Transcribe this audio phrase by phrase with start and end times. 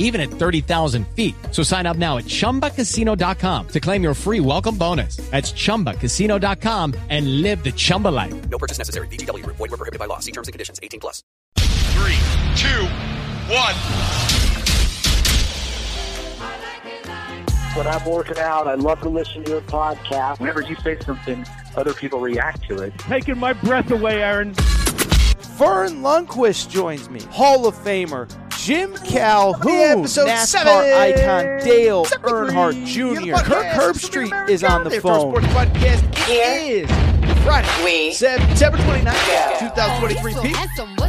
[0.00, 1.36] even at 30,000 feet.
[1.52, 5.18] So sign up now at chumbacasino.com to claim your free welcome bonus.
[5.30, 8.34] That's chumbacasino.com and live the Chumba life.
[8.50, 9.06] No purchase necessary.
[9.06, 9.56] VGW Group.
[9.56, 10.18] Void were prohibited by law.
[10.18, 10.80] See terms and conditions.
[10.82, 11.22] 18 plus.
[11.56, 12.18] Three,
[12.56, 12.86] two,
[13.54, 13.76] one.
[17.74, 20.40] When I'm working out, I love to listen to your podcast.
[20.40, 22.98] Whenever you say something, other people react to it.
[22.98, 24.54] Taking my breath away, Aaron.
[25.42, 32.32] Vern Lundquist joins me, Hall of Famer Jim Calhoun, episode NASCAR seven- icon Dale seventy-three.
[32.32, 33.00] Earnhardt Jr.
[33.32, 35.34] podcast, Kirk America, Herbstreit is on the phone.
[35.34, 36.28] First Sports Podcast.
[36.28, 38.12] It is Friday, We.
[38.12, 40.34] September 29th, 2023.
[40.42, 40.56] Pete,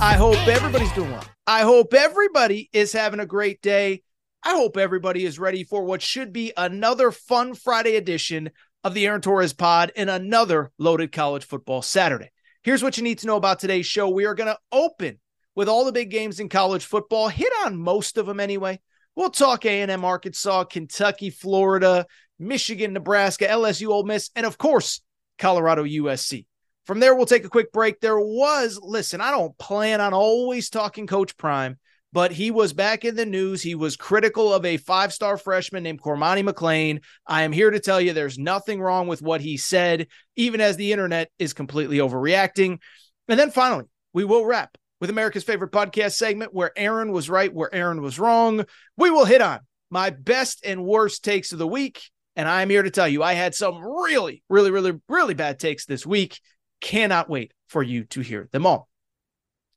[0.01, 1.23] I hope everybody's doing well.
[1.45, 4.01] I hope everybody is having a great day.
[4.43, 8.51] I hope everybody is ready for what should be another fun Friday edition
[8.83, 12.31] of the Aaron Torres pod and another loaded college football Saturday.
[12.63, 14.07] Here's what you need to know about today's show.
[14.07, 15.19] We are going to open
[15.55, 18.79] with all the big games in college football, hit on most of them anyway.
[19.15, 22.05] We'll talk A&M, Arkansas, Kentucky, Florida,
[22.37, 25.01] Michigan, Nebraska, LSU, Ole Miss, and of course,
[25.39, 26.45] Colorado, USC.
[26.85, 27.99] From there, we'll take a quick break.
[27.99, 31.79] There was, listen, I don't plan on always talking Coach Prime,
[32.13, 33.61] but he was back in the news.
[33.61, 37.03] He was critical of a five star freshman named Cormani McClain.
[37.25, 40.77] I am here to tell you there's nothing wrong with what he said, even as
[40.77, 42.79] the internet is completely overreacting.
[43.27, 47.53] And then finally, we will wrap with America's favorite podcast segment where Aaron was right,
[47.53, 48.65] where Aaron was wrong.
[48.97, 52.01] We will hit on my best and worst takes of the week.
[52.35, 55.85] And I'm here to tell you, I had some really, really, really, really bad takes
[55.85, 56.39] this week.
[56.79, 58.87] Cannot wait for you to hear them all.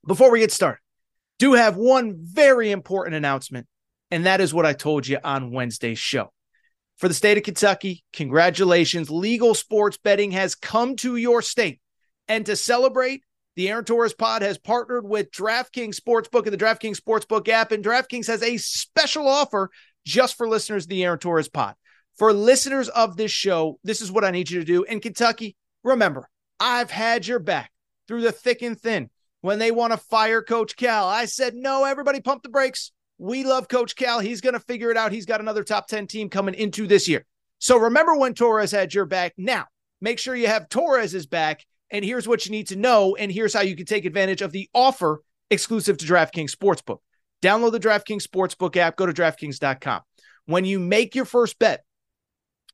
[0.06, 0.80] Before we get started,
[1.38, 3.66] do have one very important announcement,
[4.10, 6.32] and that is what I told you on Wednesday's show.
[6.96, 9.10] For the state of Kentucky, congratulations.
[9.10, 11.80] Legal sports betting has come to your state.
[12.28, 13.22] And to celebrate,
[13.56, 17.72] the Aaron Torres pod has partnered with DraftKings Sportsbook and the DraftKings Sportsbook app.
[17.72, 19.70] And DraftKings has a special offer
[20.06, 21.74] just for listeners of the Aaron Torres pod.
[22.16, 24.84] For listeners of this show, this is what I need you to do.
[24.84, 26.28] In Kentucky, remember,
[26.60, 27.72] I've had your back
[28.06, 29.10] through the thick and thin.
[29.44, 32.92] When they want to fire Coach Cal, I said, no, everybody pump the brakes.
[33.18, 34.20] We love Coach Cal.
[34.20, 35.12] He's going to figure it out.
[35.12, 37.26] He's got another top 10 team coming into this year.
[37.58, 39.34] So remember when Torres had your back.
[39.36, 39.66] Now,
[40.00, 41.62] make sure you have Torres's back.
[41.90, 43.16] And here's what you need to know.
[43.16, 47.00] And here's how you can take advantage of the offer exclusive to DraftKings Sportsbook.
[47.42, 50.00] Download the DraftKings Sportsbook app, go to DraftKings.com.
[50.46, 51.84] When you make your first bet,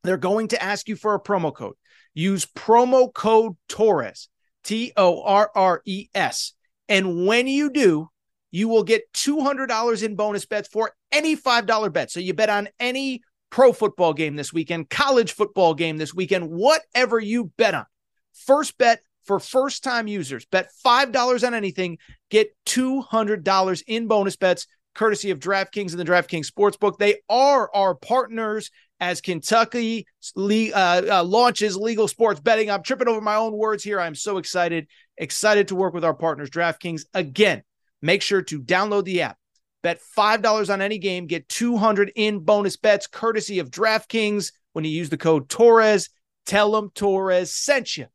[0.04, 1.74] they're going to ask you for a promo code.
[2.14, 4.28] Use promo code Torres,
[4.62, 6.54] T O R R E S.
[6.90, 8.10] And when you do,
[8.50, 12.10] you will get $200 in bonus bets for any $5 bet.
[12.10, 16.50] So you bet on any pro football game this weekend, college football game this weekend,
[16.50, 17.86] whatever you bet on.
[18.34, 24.66] First bet for first time users, bet $5 on anything, get $200 in bonus bets
[24.94, 26.98] courtesy of DraftKings and the DraftKings Sportsbook.
[26.98, 32.70] They are our partners as Kentucky le- uh, uh, launches legal sports betting.
[32.70, 34.00] I'm tripping over my own words here.
[34.00, 34.88] I'm so excited,
[35.20, 37.04] excited to work with our partners, DraftKings.
[37.14, 37.62] Again,
[38.02, 39.36] make sure to download the app.
[39.82, 44.90] Bet $5 on any game, get 200 in bonus bets courtesy of DraftKings when you
[44.90, 46.10] use the code Torres.
[46.46, 48.06] Tell them Torres sent you.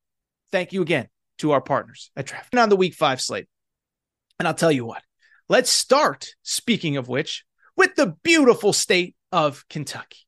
[0.51, 1.07] Thank you again
[1.39, 3.47] to our partners at DraftKings on the week five slate.
[4.37, 5.01] And I'll tell you what,
[5.47, 7.45] let's start, speaking of which,
[7.77, 10.19] with the beautiful state of Kentucky.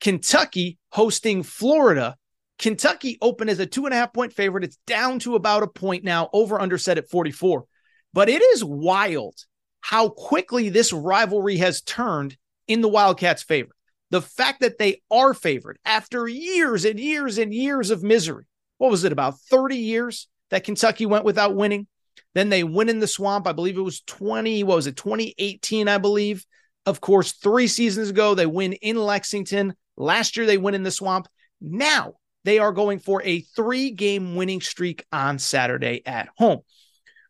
[0.00, 2.16] Kentucky hosting Florida.
[2.58, 4.64] Kentucky opened as a two and a half point favorite.
[4.64, 7.64] It's down to about a point now, over under set at 44.
[8.12, 9.34] But it is wild
[9.80, 13.70] how quickly this rivalry has turned in the Wildcats' favor.
[14.10, 18.44] The fact that they are favored after years and years and years of misery.
[18.78, 21.86] What was it, about 30 years that Kentucky went without winning?
[22.34, 23.46] Then they win in the swamp.
[23.46, 26.44] I believe it was 20, what was it, 2018, I believe.
[26.86, 29.74] Of course, three seasons ago, they win in Lexington.
[29.96, 31.28] Last year, they win in the swamp.
[31.60, 32.14] Now
[32.48, 36.60] they are going for a three game winning streak on Saturday at home.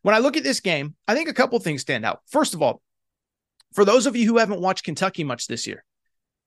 [0.03, 2.21] When I look at this game, I think a couple things stand out.
[2.29, 2.81] First of all,
[3.75, 5.85] for those of you who haven't watched Kentucky much this year,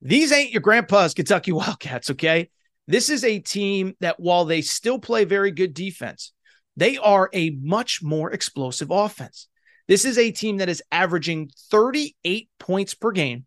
[0.01, 2.49] these ain't your grandpa's Kentucky Wildcats, okay?
[2.87, 6.31] This is a team that, while they still play very good defense,
[6.75, 9.47] they are a much more explosive offense.
[9.87, 13.45] This is a team that is averaging 38 points per game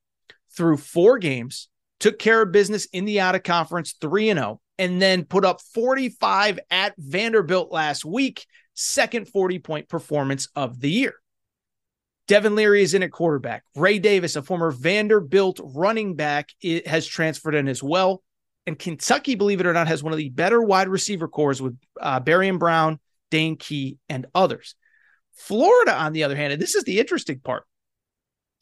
[0.54, 1.68] through four games,
[1.98, 5.44] took care of business in the out of conference 3 and 0, and then put
[5.44, 11.14] up 45 at Vanderbilt last week, second 40 point performance of the year.
[12.26, 13.64] Devin Leary is in at quarterback.
[13.76, 16.50] Ray Davis, a former Vanderbilt running back,
[16.86, 18.22] has transferred in as well.
[18.66, 21.76] And Kentucky, believe it or not, has one of the better wide receiver cores with
[22.00, 22.98] uh, and Brown,
[23.30, 24.74] Dane Key, and others.
[25.34, 27.64] Florida, on the other hand, and this is the interesting part.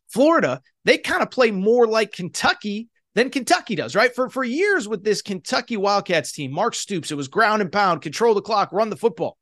[0.09, 4.15] Florida, they kind of play more like Kentucky than Kentucky does, right?
[4.15, 8.03] For for years with this Kentucky Wildcats team, Mark Stoops, it was ground and pound,
[8.03, 9.37] control the clock, run the football.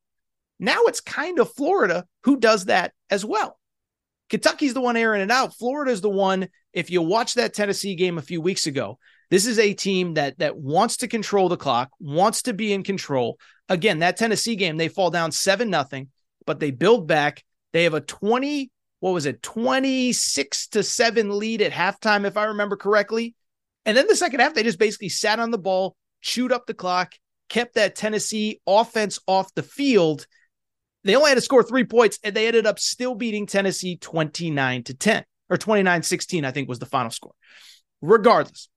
[0.59, 3.59] Now it's kind of Florida who does that as well.
[4.29, 5.57] Kentucky's the one airing it out.
[5.57, 6.49] Florida's the one.
[6.73, 8.99] If you watch that Tennessee game a few weeks ago,
[9.31, 12.83] this is a team that that wants to control the clock, wants to be in
[12.83, 13.39] control.
[13.69, 16.09] Again, that Tennessee game, they fall down seven nothing,
[16.47, 17.45] but they build back.
[17.73, 22.47] They have a 20, what was it, 26 to 7 lead at halftime, if I
[22.47, 23.35] remember correctly.
[23.87, 26.75] And then the second half, they just basically sat on the ball, chewed up the
[26.75, 27.15] clock,
[27.49, 30.27] kept that Tennessee offense off the field
[31.05, 34.85] they only had to score three points, and they ended up still beating Tennessee 29
[34.85, 37.33] to 10 or 29 16, I think was the final score.
[38.03, 38.69] Regardless,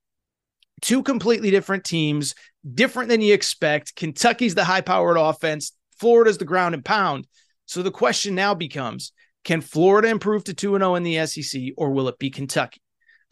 [0.80, 2.34] two completely different teams,
[2.72, 3.94] different than you expect.
[3.94, 7.26] Kentucky's the high powered offense, Florida's the ground and pound.
[7.66, 9.12] So the question now becomes
[9.44, 12.80] can Florida improve to 2 0 in the SEC, or will it be Kentucky?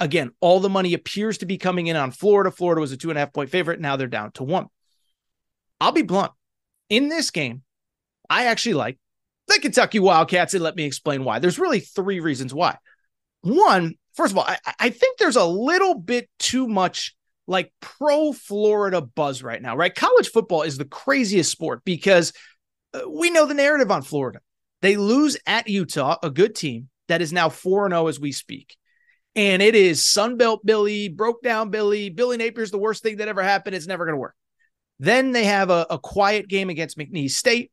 [0.02, 2.50] Again, all the money appears to be coming in on Florida.
[2.50, 3.80] Florida was a two and a half point favorite.
[3.80, 4.66] Now they're down to one.
[5.80, 6.32] I'll be blunt.
[6.88, 7.62] In this game,
[8.28, 8.98] I actually like
[9.46, 11.38] the Kentucky Wildcats, and let me explain why.
[11.38, 12.78] There's really three reasons why.
[13.42, 17.14] One, first of all, I, I think there's a little bit too much
[17.46, 19.94] like pro Florida buzz right now, right?
[19.94, 22.32] College football is the craziest sport because
[22.92, 24.40] uh, we know the narrative on Florida.
[24.80, 28.76] They lose at Utah, a good team that is now 4 0 as we speak.
[29.34, 32.10] And it is Sunbelt Billy, broke down Billy.
[32.10, 33.74] Billy Napier's the worst thing that ever happened.
[33.74, 34.34] It's never going to work.
[34.98, 37.72] Then they have a, a quiet game against McNeese State.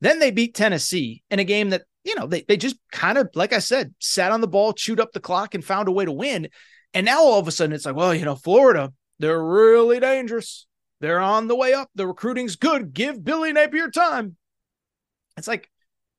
[0.00, 3.30] Then they beat Tennessee in a game that, you know, they, they just kind of,
[3.34, 6.04] like I said, sat on the ball, chewed up the clock, and found a way
[6.04, 6.48] to win.
[6.92, 10.66] And now all of a sudden it's like, well, you know, Florida, they're really dangerous.
[11.00, 11.88] They're on the way up.
[11.94, 12.92] The recruiting's good.
[12.92, 14.36] Give Billy Napier time.
[15.36, 15.70] It's like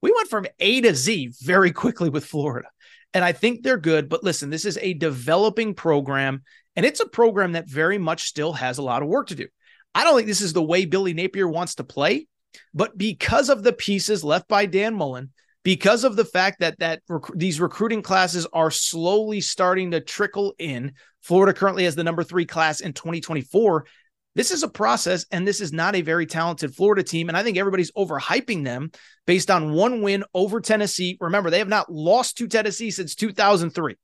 [0.02, 2.70] we went from A to Z very quickly with Florida.
[3.14, 4.10] And I think they're good.
[4.10, 6.44] But listen, this is a developing program,
[6.76, 9.48] and it's a program that very much still has a lot of work to do.
[9.96, 12.28] I don't think this is the way Billy Napier wants to play.
[12.74, 15.32] But because of the pieces left by Dan Mullen,
[15.64, 20.54] because of the fact that that rec- these recruiting classes are slowly starting to trickle
[20.58, 23.86] in, Florida currently has the number three class in 2024.
[24.38, 27.28] This is a process, and this is not a very talented Florida team.
[27.28, 28.92] And I think everybody's overhyping them
[29.26, 31.18] based on one win over Tennessee.
[31.20, 33.96] Remember, they have not lost to Tennessee since 2003.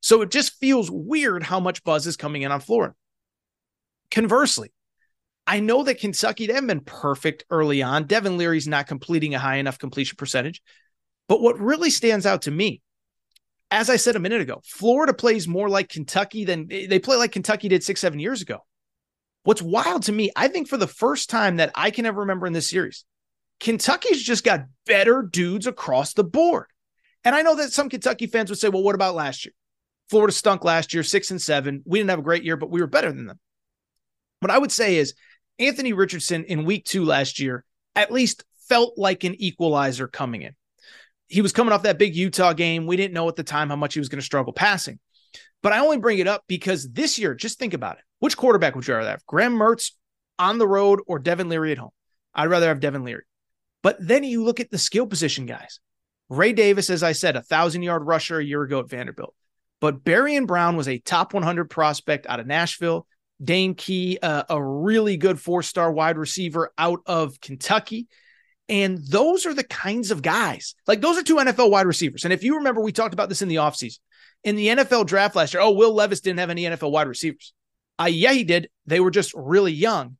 [0.00, 2.94] So it just feels weird how much buzz is coming in on Florida.
[4.10, 4.72] Conversely,
[5.46, 8.06] I know that Kentucky, they haven't been perfect early on.
[8.06, 10.62] Devin Leary's not completing a high enough completion percentage.
[11.28, 12.80] But what really stands out to me,
[13.70, 17.32] as I said a minute ago, Florida plays more like Kentucky than they play like
[17.32, 18.64] Kentucky did six, seven years ago.
[19.44, 22.46] What's wild to me, I think for the first time that I can ever remember
[22.46, 23.04] in this series,
[23.60, 26.66] Kentucky's just got better dudes across the board.
[27.24, 29.52] And I know that some Kentucky fans would say, well, what about last year?
[30.10, 31.82] Florida stunk last year, six and seven.
[31.86, 33.38] We didn't have a great year, but we were better than them.
[34.40, 35.14] What I would say is
[35.58, 40.54] Anthony Richardson in week two last year at least felt like an equalizer coming in.
[41.28, 42.86] He was coming off that big Utah game.
[42.86, 44.98] We didn't know at the time how much he was going to struggle passing.
[45.62, 48.04] But I only bring it up because this year, just think about it.
[48.18, 49.26] Which quarterback would you rather have?
[49.26, 49.92] Graham Mertz
[50.38, 51.90] on the road or Devin Leary at home?
[52.34, 53.24] I'd rather have Devin Leary.
[53.82, 55.80] But then you look at the skill position guys.
[56.28, 59.34] Ray Davis, as I said, a thousand yard rusher a year ago at Vanderbilt.
[59.80, 63.06] But Barion Brown was a top 100 prospect out of Nashville.
[63.42, 68.08] Dane Key, uh, a really good four star wide receiver out of Kentucky.
[68.68, 70.74] And those are the kinds of guys.
[70.86, 72.24] Like those are two NFL wide receivers.
[72.24, 73.98] And if you remember, we talked about this in the offseason.
[74.44, 77.52] In the NFL draft last year, oh, Will Levis didn't have any NFL wide receivers.
[77.98, 78.68] Uh, yeah, he did.
[78.86, 80.16] They were just really young.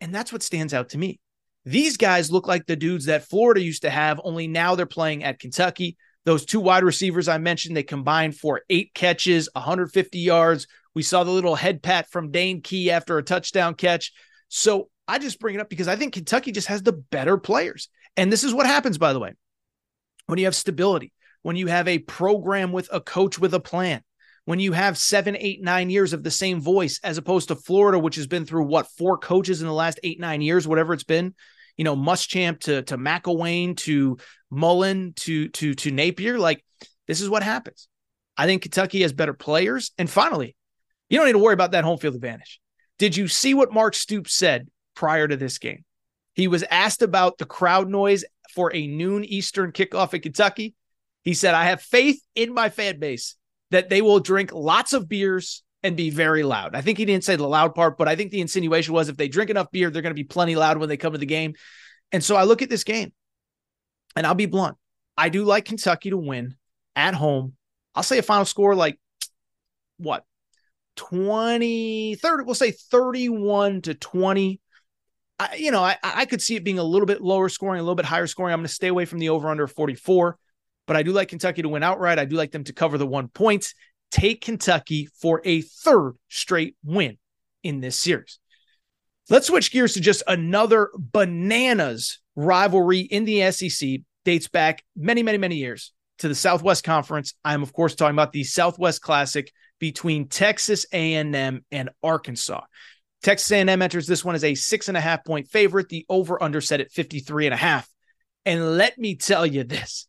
[0.00, 1.20] And that's what stands out to me.
[1.64, 5.24] These guys look like the dudes that Florida used to have, only now they're playing
[5.24, 5.96] at Kentucky.
[6.24, 10.66] Those two wide receivers I mentioned, they combined for eight catches, 150 yards,
[10.98, 14.12] we saw the little head pat from Dane Key after a touchdown catch.
[14.48, 17.88] So I just bring it up because I think Kentucky just has the better players.
[18.16, 19.34] And this is what happens, by the way.
[20.26, 24.02] when you have stability, when you have a program with a coach with a plan,
[24.44, 27.98] when you have seven, eight, nine years of the same voice, as opposed to Florida,
[27.98, 31.04] which has been through what four coaches in the last eight, nine years, whatever it's
[31.04, 31.34] been,
[31.76, 34.18] you know, Muschamp to to McElwain to
[34.50, 36.38] Mullen to to to Napier.
[36.38, 36.64] Like
[37.06, 37.88] this is what happens.
[38.36, 39.90] I think Kentucky has better players.
[39.98, 40.54] And finally,
[41.10, 42.60] you don't need to worry about that home field advantage.
[42.98, 45.84] Did you see what Mark Stoops said prior to this game?
[46.34, 50.74] He was asked about the crowd noise for a noon Eastern kickoff at Kentucky.
[51.28, 53.34] He said, I have faith in my fan base
[53.70, 56.74] that they will drink lots of beers and be very loud.
[56.74, 59.18] I think he didn't say the loud part, but I think the insinuation was if
[59.18, 61.26] they drink enough beer, they're going to be plenty loud when they come to the
[61.26, 61.52] game.
[62.12, 63.12] And so I look at this game
[64.16, 64.78] and I'll be blunt.
[65.18, 66.56] I do like Kentucky to win
[66.96, 67.56] at home.
[67.94, 68.98] I'll say a final score like
[69.98, 70.24] what?
[70.96, 74.62] 20, 30, we'll say 31 to 20.
[75.38, 77.82] I, you know, I, I could see it being a little bit lower scoring, a
[77.82, 78.54] little bit higher scoring.
[78.54, 80.38] I'm going to stay away from the over under 44
[80.88, 82.18] but I do like Kentucky to win outright.
[82.18, 83.74] I do like them to cover the one points.
[84.10, 87.18] Take Kentucky for a third straight win
[87.62, 88.40] in this series.
[89.28, 94.00] Let's switch gears to just another bananas rivalry in the SEC.
[94.24, 97.34] Dates back many, many, many years to the Southwest Conference.
[97.44, 102.62] I'm of course talking about the Southwest Classic between Texas A&M and Arkansas.
[103.22, 105.90] Texas A&M enters this one as a six and a half point favorite.
[105.90, 107.86] The over under set at 53 and a half.
[108.46, 110.07] And let me tell you this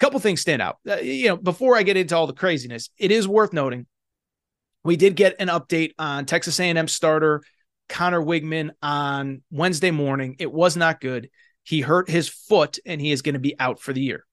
[0.00, 0.78] couple things stand out.
[0.88, 3.86] Uh, you know, before I get into all the craziness, it is worth noting
[4.82, 7.42] we did get an update on Texas A&M starter
[7.88, 10.36] Conner Weigman on Wednesday morning.
[10.38, 11.28] It was not good.
[11.64, 14.24] He hurt his foot and he is going to be out for the year.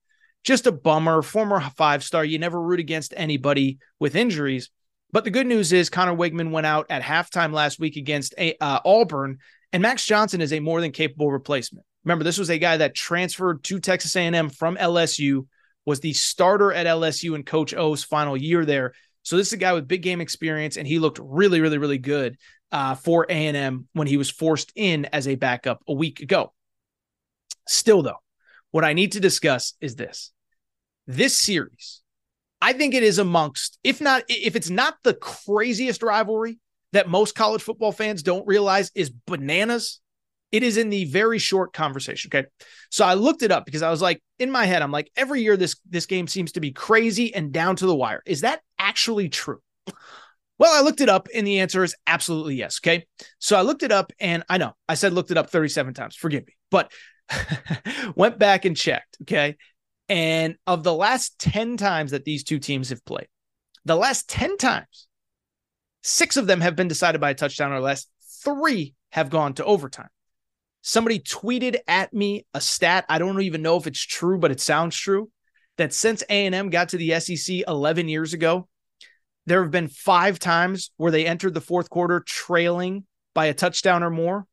[0.43, 1.21] Just a bummer.
[1.21, 2.23] Former five star.
[2.23, 4.69] You never root against anybody with injuries.
[5.11, 8.79] But the good news is Conner Weigman went out at halftime last week against uh,
[8.85, 9.39] Auburn,
[9.73, 11.85] and Max Johnson is a more than capable replacement.
[12.03, 15.47] Remember, this was a guy that transferred to Texas A&M from LSU
[15.87, 18.93] was the starter at LSU in Coach O's final year there.
[19.23, 21.97] So this is a guy with big game experience, and he looked really, really, really
[21.97, 22.37] good
[22.73, 26.51] uh, for A&M when he was forced in as a backup a week ago.
[27.67, 28.21] Still, though,
[28.71, 30.33] what I need to discuss is this:
[31.07, 32.01] this series.
[32.61, 36.59] I think it is amongst, if not, if it's not the craziest rivalry
[36.91, 40.01] that most college football fans don't realize is bananas.
[40.51, 42.29] It is in the very short conversation.
[42.33, 42.47] Okay.
[42.89, 45.41] So I looked it up because I was like, in my head, I'm like, every
[45.41, 48.21] year this this game seems to be crazy and down to the wire.
[48.25, 49.59] Is that actually true?
[50.59, 52.79] Well, I looked it up and the answer is absolutely yes.
[52.81, 53.05] Okay.
[53.39, 56.15] So I looked it up and I know I said looked it up 37 times.
[56.15, 56.91] Forgive me, but
[58.15, 59.17] went back and checked.
[59.23, 59.57] Okay.
[60.09, 63.27] And of the last 10 times that these two teams have played,
[63.85, 65.07] the last 10 times,
[66.01, 68.05] six of them have been decided by a touchdown or less.
[68.43, 70.09] Three have gone to overtime.
[70.87, 73.03] Somebody tweeted at me a stat.
[73.09, 75.29] I don't even know if it's true, but it sounds true.
[75.75, 78.69] That since A&M got to the SEC 11 years ago,
[79.45, 83.03] there have been five times where they entered the fourth quarter trailing
[83.35, 84.47] by a touchdown or more.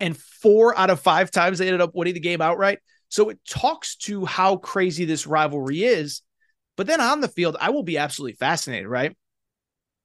[0.00, 2.78] And four out of five times they ended up winning the game outright.
[3.10, 6.22] So it talks to how crazy this rivalry is.
[6.78, 9.14] But then on the field, I will be absolutely fascinated, right?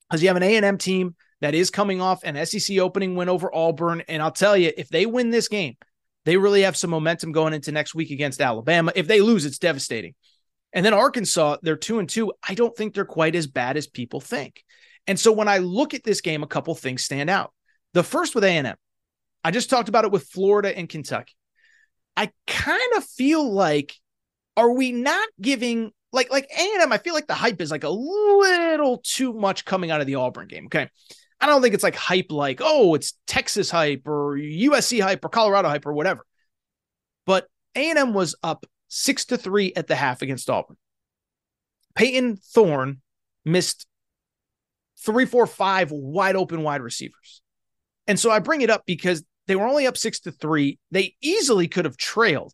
[0.10, 3.54] Because you have an A&M team that is coming off an SEC opening win over
[3.54, 4.02] Auburn.
[4.08, 5.76] And I'll tell you, if they win this game,
[6.24, 8.94] they really have some momentum going into next week against Alabama.
[8.96, 10.16] If they lose, it's devastating.
[10.72, 12.32] And then Arkansas, they're two and two.
[12.48, 14.64] I don't think they're quite as bad as people think.
[15.06, 17.52] And so when I look at this game, a couple things stand out.
[17.92, 18.74] The first with A&M,
[19.44, 21.36] I just talked about it with Florida and Kentucky.
[22.16, 23.94] I kind of feel like,
[24.56, 26.94] are we not giving like like A&M?
[26.94, 30.16] I feel like the hype is like a little too much coming out of the
[30.16, 30.68] Auburn game.
[30.68, 30.88] Okay,
[31.44, 35.28] I don't think it's like hype like, oh, it's Texas hype or USC hype or
[35.28, 36.26] Colorado hype or whatever.
[37.26, 40.78] But A&M was up six to three at the half against Auburn.
[41.96, 43.02] Payton Thorne
[43.44, 43.86] missed
[44.98, 47.42] three, four, five wide open wide receivers.
[48.08, 50.80] And so I bring it up because they were only up six to three.
[50.92, 52.54] They easily could have trailed.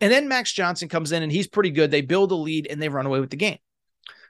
[0.00, 1.92] And then Max Johnson comes in and he's pretty good.
[1.92, 3.58] They build a lead and they run away with the game.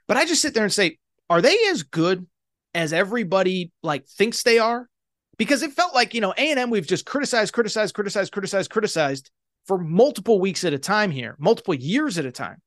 [0.06, 0.98] But I just sit there and say,
[1.30, 2.26] are they as good
[2.74, 4.88] as everybody like thinks they are
[5.36, 9.30] because it felt like you know a&m we've just criticized criticized criticized criticized criticized
[9.66, 12.60] for multiple weeks at a time here multiple years at a time.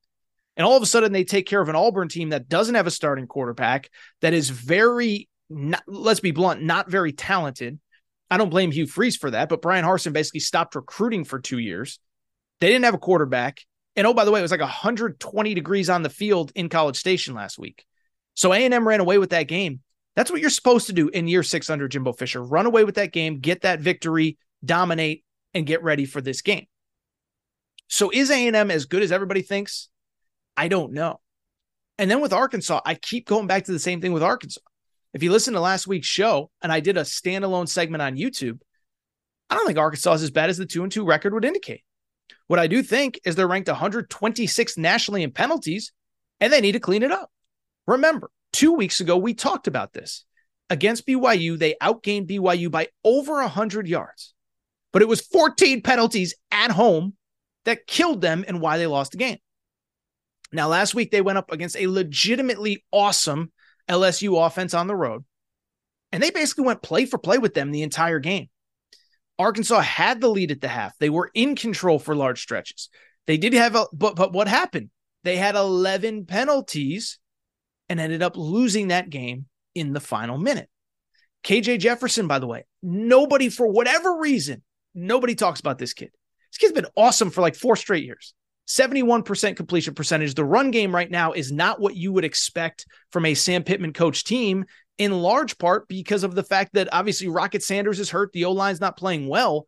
[0.58, 2.86] And all of a sudden they take care of an auburn team that doesn't have
[2.86, 3.90] a starting quarterback
[4.22, 7.78] that is very not, let's be blunt not very talented.
[8.30, 11.58] I don't blame hugh freeze for that but brian harsin basically stopped recruiting for two
[11.58, 11.98] years.
[12.60, 13.60] They didn't have a quarterback.
[13.96, 16.96] And oh by the way it was like 120 degrees on the field in college
[16.96, 17.84] station last week.
[18.34, 19.80] So a&m ran away with that game
[20.16, 22.42] that's what you're supposed to do in year six under Jimbo Fisher.
[22.42, 26.66] Run away with that game, get that victory, dominate, and get ready for this game.
[27.88, 29.88] So is A&M as good as everybody thinks?
[30.56, 31.20] I don't know.
[31.98, 34.60] And then with Arkansas, I keep going back to the same thing with Arkansas.
[35.14, 38.58] If you listen to last week's show, and I did a standalone segment on YouTube,
[39.48, 41.82] I don't think Arkansas is as bad as the two and two record would indicate.
[42.48, 45.92] What I do think is they're ranked 126 nationally in penalties,
[46.40, 47.30] and they need to clean it up.
[47.86, 50.24] Remember, two weeks ago, we talked about this.
[50.70, 54.32] Against BYU, they outgained BYU by over 100 yards,
[54.92, 57.14] but it was 14 penalties at home
[57.66, 59.36] that killed them and why they lost the game.
[60.52, 63.52] Now, last week, they went up against a legitimately awesome
[63.90, 65.24] LSU offense on the road,
[66.10, 68.48] and they basically went play for play with them the entire game.
[69.38, 70.96] Arkansas had the lead at the half.
[70.98, 72.88] They were in control for large stretches.
[73.26, 74.88] They did have a, but, but what happened?
[75.24, 77.18] They had 11 penalties
[77.88, 80.68] and ended up losing that game in the final minute.
[81.44, 84.62] KJ Jefferson, by the way, nobody, for whatever reason,
[84.94, 86.10] nobody talks about this kid.
[86.50, 88.34] This kid's been awesome for like four straight years.
[88.66, 90.34] 71% completion percentage.
[90.34, 93.92] The run game right now is not what you would expect from a Sam Pittman
[93.92, 94.64] coach team,
[94.98, 98.32] in large part because of the fact that obviously Rocket Sanders is hurt.
[98.32, 99.66] The O line's not playing well.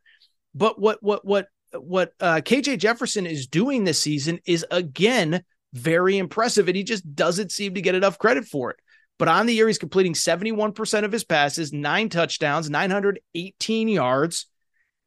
[0.55, 1.47] But what what what
[1.79, 7.15] what uh, KJ Jefferson is doing this season is again very impressive, and he just
[7.15, 8.77] doesn't seem to get enough credit for it.
[9.19, 14.47] But on the year, he's completing 71% of his passes, nine touchdowns, 918 yards,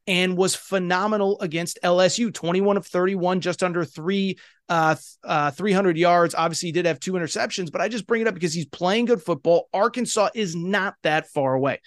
[0.06, 4.38] and was phenomenal against LSU 21 of 31, just under three,
[4.68, 6.34] uh, uh, 300 yards.
[6.34, 9.06] Obviously, he did have two interceptions, but I just bring it up because he's playing
[9.06, 9.68] good football.
[9.72, 11.80] Arkansas is not that far away.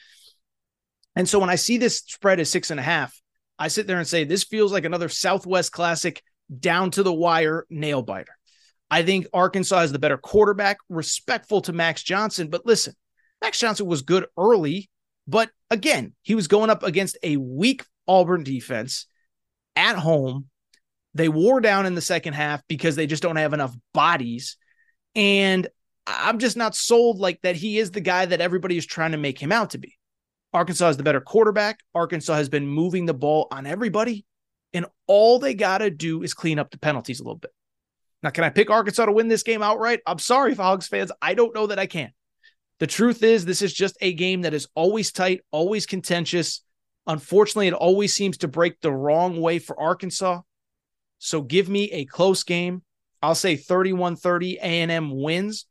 [1.15, 3.22] And so when I see this spread as six and a half,
[3.58, 6.22] I sit there and say, this feels like another Southwest Classic
[6.60, 8.36] down to the wire nail biter.
[8.89, 12.50] I think Arkansas is the better quarterback, respectful to Max Johnson.
[12.50, 12.94] But listen,
[13.42, 14.89] Max Johnson was good early,
[15.27, 19.08] but again, he was going up against a weak Auburn defense
[19.75, 20.46] at home.
[21.13, 24.58] They wore down in the second half because they just don't have enough bodies.
[25.15, 25.68] And
[26.06, 29.17] I'm just not sold like that he is the guy that everybody is trying to
[29.17, 29.95] make him out to be.
[30.54, 31.80] Arkansas is the better quarterback.
[31.93, 34.26] Arkansas has been moving the ball on everybody.
[34.74, 37.52] And all they got to do is clean up the penalties a little bit.
[38.23, 40.01] Now, can I pick Arkansas to win this game outright?
[40.08, 41.12] I'm sorry, Hogs fans.
[41.21, 42.12] I don't know that I can.
[42.80, 46.62] The truth is, this is just a game that is always tight, always contentious.
[47.08, 50.41] Unfortunately, it always seems to break the wrong way for Arkansas.
[51.19, 52.82] So give me a close game.
[53.21, 55.65] I'll say 31 30 A&M wins,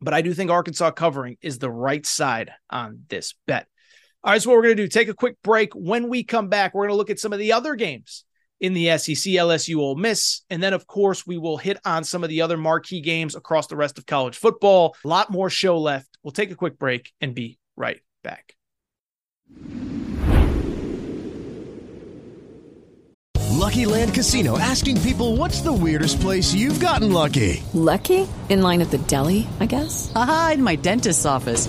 [0.00, 3.66] but I do think Arkansas covering is the right side on this bet.
[4.22, 5.74] All right, so what we're going to do, take a quick break.
[5.74, 8.24] When we come back, we're going to look at some of the other games
[8.64, 10.40] in the SEC, LSU Ole Miss.
[10.48, 13.66] And then, of course, we will hit on some of the other marquee games across
[13.66, 14.96] the rest of college football.
[15.04, 16.08] A lot more show left.
[16.22, 18.54] We'll take a quick break and be right back.
[23.50, 27.62] Lucky Land Casino asking people what's the weirdest place you've gotten lucky?
[27.74, 28.26] Lucky?
[28.48, 30.10] In line at the deli, I guess?
[30.14, 31.68] Aha, in my dentist's office.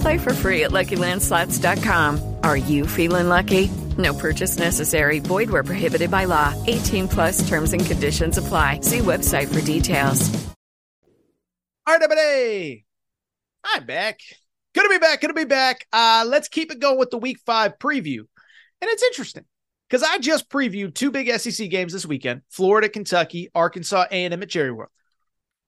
[0.00, 2.36] Play for free at LuckyLandSlots.com.
[2.42, 3.70] Are you feeling lucky?
[3.96, 5.18] No purchase necessary.
[5.18, 6.54] Void where prohibited by law.
[6.66, 8.80] 18 plus terms and conditions apply.
[8.80, 10.28] See website for details.
[11.86, 12.84] All right, everybody.
[13.64, 14.20] I'm back.
[14.74, 15.20] To be back.
[15.22, 15.86] To be back.
[15.92, 18.20] Uh, let's keep it going with the week five preview.
[18.80, 19.44] And it's interesting
[19.88, 24.48] because I just previewed two big SEC games this weekend Florida, Kentucky, Arkansas, A&M at
[24.48, 24.90] Jerry World.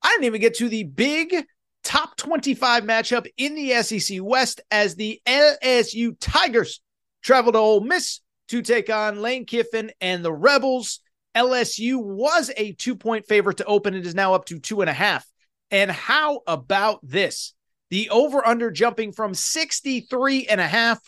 [0.02, 1.34] I didn't even get to the big
[1.82, 6.80] top 25 matchup in the SEC West as the LSU Tigers
[7.22, 11.00] travel to Ole Miss to take on Lane Kiffin and the Rebels.
[11.34, 13.94] LSU was a two point favorite to open.
[13.94, 15.26] It is now up to two and a half.
[15.70, 17.54] And how about this?
[17.90, 20.98] The over under jumping from 63 and a half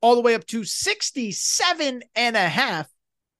[0.00, 2.88] all the way up to 67 and a half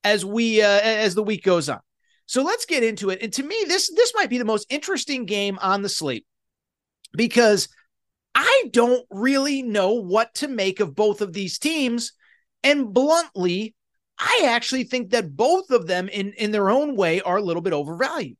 [0.02, 1.80] as we uh, as the week goes on.
[2.26, 3.20] So let's get into it.
[3.22, 6.26] And to me, this this might be the most interesting game on the slate
[7.16, 7.68] because
[8.34, 12.12] I don't really know what to make of both of these teams.
[12.62, 13.74] And bluntly,
[14.18, 17.62] I actually think that both of them in, in their own way are a little
[17.62, 18.36] bit overvalued.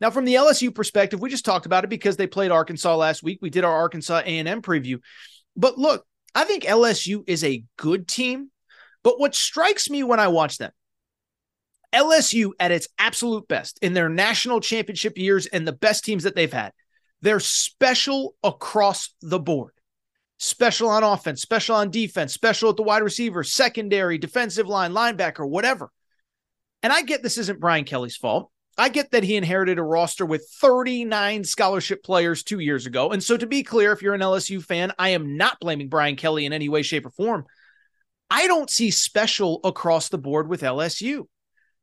[0.00, 3.22] Now, from the LSU perspective, we just talked about it because they played Arkansas last
[3.22, 3.38] week.
[3.40, 4.98] We did our Arkansas A&M preview.
[5.56, 8.50] But look, I think LSU is a good team.
[9.02, 10.72] But what strikes me when I watch them,
[11.94, 16.34] LSU at its absolute best in their national championship years and the best teams that
[16.34, 16.72] they've had,
[17.22, 19.72] they're special across the board.
[20.38, 25.48] Special on offense, special on defense, special at the wide receiver, secondary, defensive line, linebacker,
[25.48, 25.90] whatever.
[26.82, 28.50] And I get this isn't Brian Kelly's fault.
[28.78, 33.10] I get that he inherited a roster with 39 scholarship players two years ago.
[33.10, 36.16] And so, to be clear, if you're an LSU fan, I am not blaming Brian
[36.16, 37.46] Kelly in any way, shape, or form.
[38.30, 41.26] I don't see special across the board with LSU.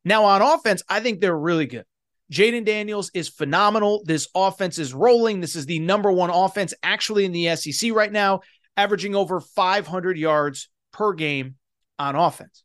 [0.05, 1.85] Now, on offense, I think they're really good.
[2.31, 4.03] Jayden Daniels is phenomenal.
[4.05, 5.41] This offense is rolling.
[5.41, 8.41] This is the number one offense actually in the SEC right now,
[8.77, 11.55] averaging over 500 yards per game
[11.99, 12.63] on offense.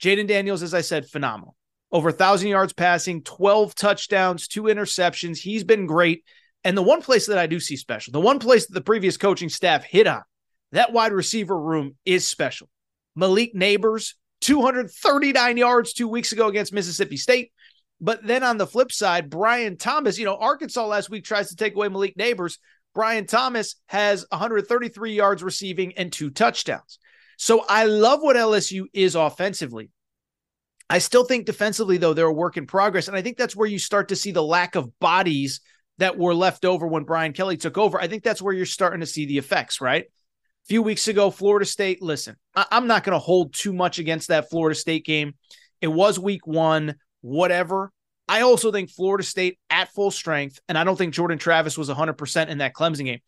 [0.00, 1.56] Jayden Daniels, as I said, phenomenal.
[1.92, 5.38] Over 1,000 yards passing, 12 touchdowns, two interceptions.
[5.38, 6.24] He's been great.
[6.62, 9.16] And the one place that I do see special, the one place that the previous
[9.16, 10.22] coaching staff hit on,
[10.72, 12.68] that wide receiver room is special.
[13.16, 17.52] Malik Nabers, 239 yards two weeks ago against Mississippi State.
[18.00, 21.56] But then on the flip side, Brian Thomas, you know, Arkansas last week tries to
[21.56, 22.58] take away Malik Nabers.
[22.94, 26.98] Brian Thomas has 133 yards receiving and two touchdowns.
[27.36, 29.90] So I love what LSU is offensively.
[30.88, 33.06] I still think defensively, though, they're a work in progress.
[33.06, 35.60] And I think that's where you start to see the lack of bodies
[35.98, 38.00] that were left over when Brian Kelly took over.
[38.00, 40.04] I think that's where you're starting to see the effects, right?
[40.04, 43.98] A few weeks ago, Florida State, listen, I- am not going to hold too much
[43.98, 45.34] against that Florida State game.
[45.80, 47.92] It was week one whatever.
[48.28, 51.88] I also think Florida State at full strength, and I don't think Jordan Travis was
[51.88, 53.20] 100% in that Clemson game.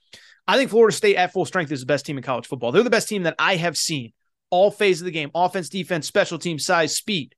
[0.46, 2.72] I think Florida State at full strength is the best team in college football.
[2.72, 4.12] They're the best team that I have seen
[4.50, 7.34] all phase of the game offense, defense, special team, size, speed.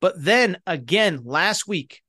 [0.00, 2.02] But then again, last week,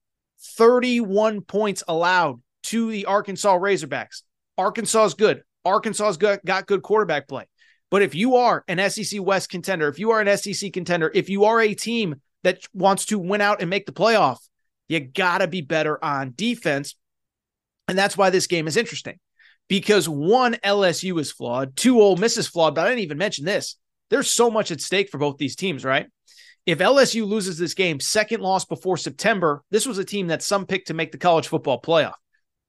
[0.57, 4.23] 31 points allowed to the Arkansas Razorbacks.
[4.57, 5.43] Arkansas is good.
[5.65, 7.47] Arkansas's got, got good quarterback play.
[7.91, 11.29] But if you are an SEC West contender, if you are an SEC contender, if
[11.29, 14.37] you are a team that wants to win out and make the playoff,
[14.87, 16.95] you got to be better on defense.
[17.87, 19.19] And that's why this game is interesting
[19.67, 23.45] because one, LSU is flawed, two, Ole Miss is flawed, but I didn't even mention
[23.45, 23.75] this.
[24.09, 26.07] There's so much at stake for both these teams, right?
[26.65, 30.65] If LSU loses this game, second loss before September, this was a team that some
[30.65, 32.13] picked to make the college football playoff.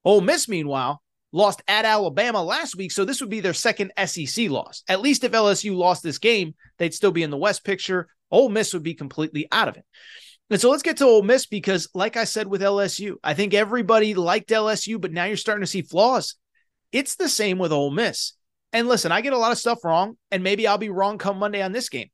[0.04, 4.50] Ole Miss, meanwhile, lost at Alabama last week, so this would be their second SEC
[4.50, 4.82] loss.
[4.88, 8.08] At least if LSU lost this game, they'd still be in the West picture.
[8.30, 9.84] Ole Miss would be completely out of it.
[10.50, 13.54] And so let's get to Ole Miss because, like I said with LSU, I think
[13.54, 16.34] everybody liked LSU, but now you're starting to see flaws.
[16.90, 18.32] It's the same with Ole Miss.
[18.72, 21.38] And listen, I get a lot of stuff wrong, and maybe I'll be wrong come
[21.38, 22.10] Monday on this game.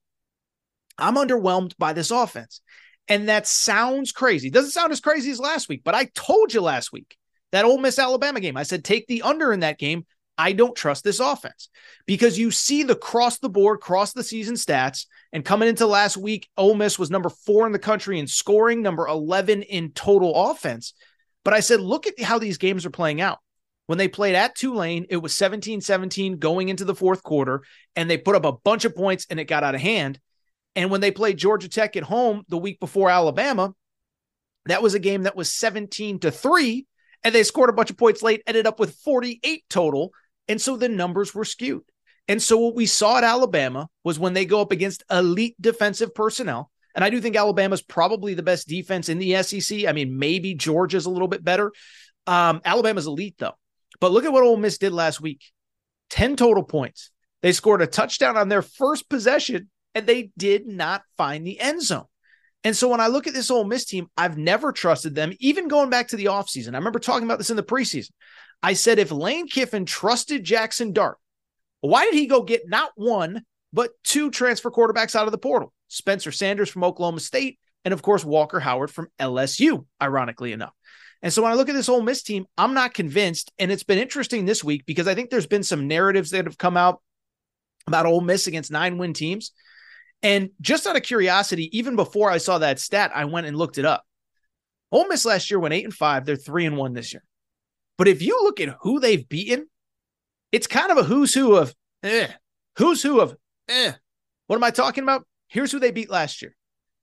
[0.99, 2.61] I'm underwhelmed by this offense.
[3.09, 4.51] And that sounds crazy.
[4.51, 7.17] Doesn't sound as crazy as last week, but I told you last week
[7.57, 8.57] that Ole Miss Alabama game.
[8.57, 10.05] I said take the under in that game.
[10.39, 11.71] I don't trust this offense
[12.07, 15.07] because you see the cross the board, cross the season stats.
[15.33, 18.83] And coming into last week, Ole Miss was number four in the country in scoring,
[18.83, 20.93] number 11 in total offense.
[21.45, 23.39] But I said, look at how these games are playing out.
[23.87, 27.63] When they played at Tulane, it was 17 17 going into the fourth quarter,
[27.95, 30.21] and they put up a bunch of points and it got out of hand.
[30.75, 33.73] And when they played Georgia Tech at home the week before Alabama,
[34.67, 36.87] that was a game that was 17 to 3
[37.25, 40.13] and they scored a bunch of points late ended up with 48 total
[40.49, 41.83] and so the numbers were skewed.
[42.29, 46.15] And so what we saw at Alabama was when they go up against elite defensive
[46.15, 49.87] personnel, and I do think Alabama's probably the best defense in the SEC.
[49.87, 51.73] I mean, maybe Georgia's a little bit better.
[52.27, 53.57] Um, Alabama's elite though.
[54.01, 55.43] But look at what Ole Miss did last week
[56.11, 57.11] 10 total points.
[57.43, 61.83] They scored a touchdown on their first possession, and they did not find the end
[61.83, 62.07] zone.
[62.67, 65.69] And so when I look at this Ole Miss team, I've never trusted them, even
[65.69, 66.75] going back to the offseason.
[66.75, 68.11] I remember talking about this in the preseason.
[68.61, 71.17] I said if Lane Kiffin trusted Jackson Dart,
[71.81, 75.73] why did he go get not one, but two transfer quarterbacks out of the portal?
[75.87, 80.75] Spencer Sanders from Oklahoma State, and of course, Walker Howard from LSU, ironically enough.
[81.23, 83.53] And so when I look at this Ole Miss team, I'm not convinced.
[83.61, 86.59] And it's been interesting this week because I think there's been some narratives that have
[86.59, 87.01] come out
[87.87, 89.53] about Ole Miss against nine win teams.
[90.23, 93.79] And just out of curiosity, even before I saw that stat, I went and looked
[93.79, 94.05] it up.
[94.91, 96.25] Ole Miss last year went eight and five.
[96.25, 97.23] They're three and one this year.
[97.99, 99.67] But if you look at who they've beaten,
[100.53, 102.29] it's kind of a who's who of eh.
[102.79, 103.37] Who's who of
[103.69, 103.93] eh.
[104.47, 105.27] What am I talking about?
[105.49, 106.57] Here's who they beat last year.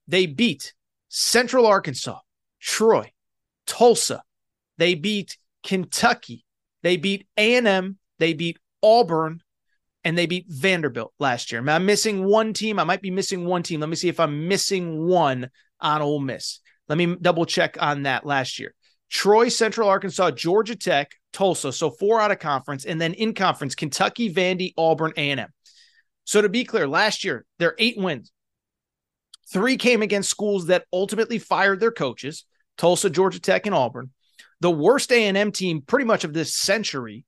[0.08, 0.74] They beat
[1.08, 2.18] Central Arkansas,
[2.60, 3.12] Troy,
[3.66, 4.22] Tulsa.
[4.78, 6.44] They beat Kentucky.
[6.82, 7.98] They beat A&M.
[8.18, 9.42] They beat Auburn
[10.04, 11.66] and they beat Vanderbilt last year.
[11.66, 12.78] I'm missing one team.
[12.78, 13.80] I might be missing one team.
[13.80, 16.60] Let me see if I'm missing one on Ole Miss.
[16.88, 18.74] Let me double check on that last year.
[19.10, 21.72] Troy, Central Arkansas, Georgia Tech, Tulsa.
[21.72, 25.48] So four out of conference, and then in conference, Kentucky, Vandy, Auburn, A&M.
[26.24, 28.30] So to be clear, last year their eight wins.
[29.52, 32.44] Three came against schools that ultimately fired their coaches:
[32.76, 34.10] Tulsa, Georgia Tech, and Auburn.
[34.60, 37.24] The worst A&M team, pretty much of this century,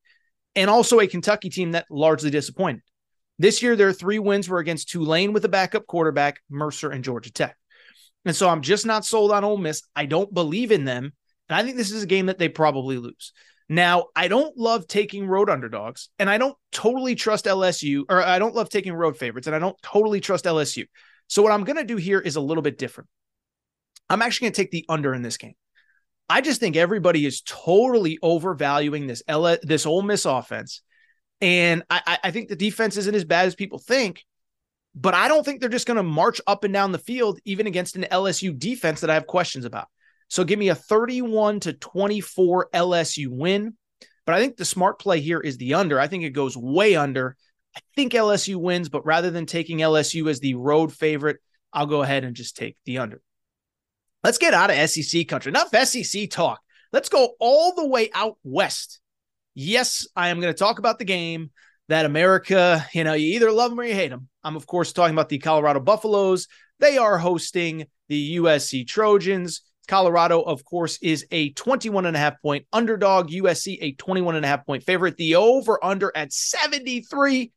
[0.57, 2.83] and also a Kentucky team that largely disappointed.
[3.39, 7.31] This year, their three wins were against Tulane with a backup quarterback, Mercer, and Georgia
[7.31, 7.57] Tech.
[8.25, 9.83] And so I'm just not sold on Ole Miss.
[9.95, 11.13] I don't believe in them.
[11.49, 13.33] And I think this is a game that they probably lose.
[13.69, 18.39] Now, I don't love taking road underdogs, and I don't totally trust LSU, or I
[18.39, 20.85] don't love taking road favorites, and I don't totally trust LSU.
[21.29, 23.11] So, what I'm going to do here is a little bit different.
[24.09, 25.55] I'm actually going to take the under in this game.
[26.29, 30.83] I just think everybody is totally overvaluing this L- this Ole Miss offense,
[31.41, 34.25] and I, I think the defense isn't as bad as people think.
[34.99, 37.67] But I don't think they're just going to march up and down the field, even
[37.67, 39.89] against an LSU defense that I have questions about.
[40.29, 43.77] So give me a 31 to 24 LSU win.
[44.25, 46.01] But I think the smart play here is the under.
[46.01, 47.37] I think it goes way under.
[47.77, 51.39] I think LSU wins, but rather than taking LSU as the road favorite,
[51.73, 53.21] I'll go ahead and just take the under.
[54.27, 55.51] Let's get out of SEC country.
[55.51, 56.61] Enough SEC talk.
[56.93, 58.99] Let's go all the way out west.
[59.55, 61.53] Yes, I am going to talk about the game
[61.87, 64.27] that America, you know, you either love them or you hate them.
[64.43, 66.49] I'm, of course, talking about the Colorado Buffaloes.
[66.81, 69.63] They are hosting the USC Trojans.
[69.87, 73.31] Colorado, of course, is a 21 and a half point underdog.
[73.31, 75.17] USC, a 21 and a half point favorite.
[75.19, 77.53] The over under at 73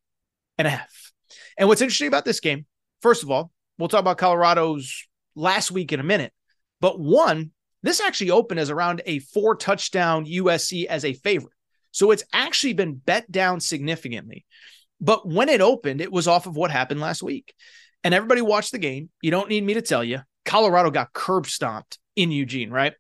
[0.60, 1.12] and a half.
[1.58, 2.67] And what's interesting about this game,
[3.01, 6.32] first of all, we'll talk about Colorado's last week in a minute.
[6.81, 7.51] But one,
[7.83, 11.53] this actually opened as around a four touchdown USC as a favorite.
[11.91, 14.45] So it's actually been bet down significantly.
[15.01, 17.53] But when it opened, it was off of what happened last week.
[18.03, 19.09] And everybody watched the game.
[19.21, 20.19] You don't need me to tell you.
[20.45, 22.93] Colorado got curb stomped in Eugene, right?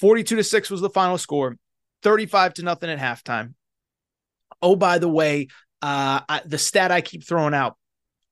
[0.00, 1.56] 42 to 6 was the final score,
[2.02, 3.54] 35 to nothing at halftime.
[4.60, 5.48] Oh, by the way,
[5.82, 7.76] uh, I, the stat I keep throwing out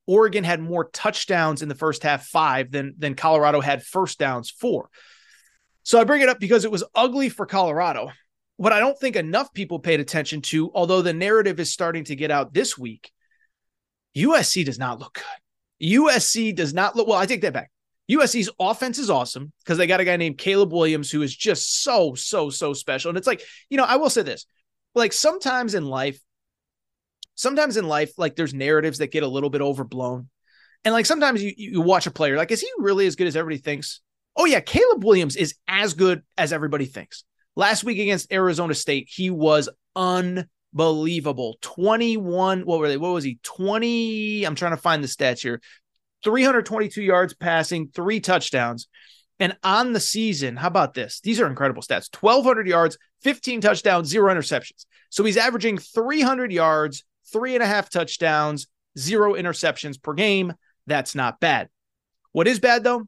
[0.07, 4.51] Oregon had more touchdowns in the first half, five, than, than Colorado had first downs,
[4.51, 4.89] four.
[5.85, 8.11] So I bring it up because it was ugly for Colorado.
[8.57, 12.17] What I don't think enough people paid attention to, although the narrative is starting to
[12.17, 13.11] get out this week,
[14.17, 15.89] USC does not look good.
[15.89, 17.19] USC does not look well.
[17.19, 17.71] I take that back.
[18.11, 21.83] USC's offense is awesome because they got a guy named Caleb Williams who is just
[21.83, 23.09] so, so, so special.
[23.09, 24.47] And it's like, you know, I will say this
[24.95, 26.21] like sometimes in life,
[27.35, 30.29] sometimes in life, like there's narratives that get a little bit overblown.
[30.85, 33.37] And like sometimes you, you watch a player, like, is he really as good as
[33.37, 34.01] everybody thinks?
[34.37, 34.61] Oh, yeah.
[34.61, 37.25] Caleb Williams is as good as everybody thinks.
[37.55, 41.59] Last week against Arizona State, he was unbelievable.
[41.61, 42.97] 21, what were they?
[42.97, 43.39] What was he?
[43.43, 44.45] 20.
[44.45, 45.61] I'm trying to find the stats here.
[46.25, 48.89] 322 yards passing, three touchdowns.
[49.39, 51.21] And on the season, how about this?
[51.21, 54.87] These are incredible stats 1,200 yards, 15 touchdowns, zero interceptions.
[55.11, 58.67] So he's averaging 300 yards, three and a half touchdowns,
[58.99, 60.55] zero interceptions per game.
[60.87, 61.69] That's not bad.
[62.33, 63.07] What is bad, though?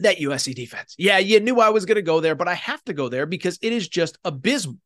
[0.00, 0.94] That USC defense.
[0.98, 3.26] Yeah, you knew I was going to go there, but I have to go there
[3.26, 4.78] because it is just abysmal.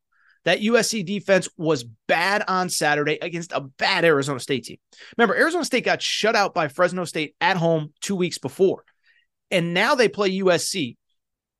[0.44, 4.76] That USC defense was bad on Saturday against a bad Arizona State team.
[5.16, 8.84] Remember, Arizona State got shut out by Fresno State at home two weeks before.
[9.50, 10.96] And now they play USC.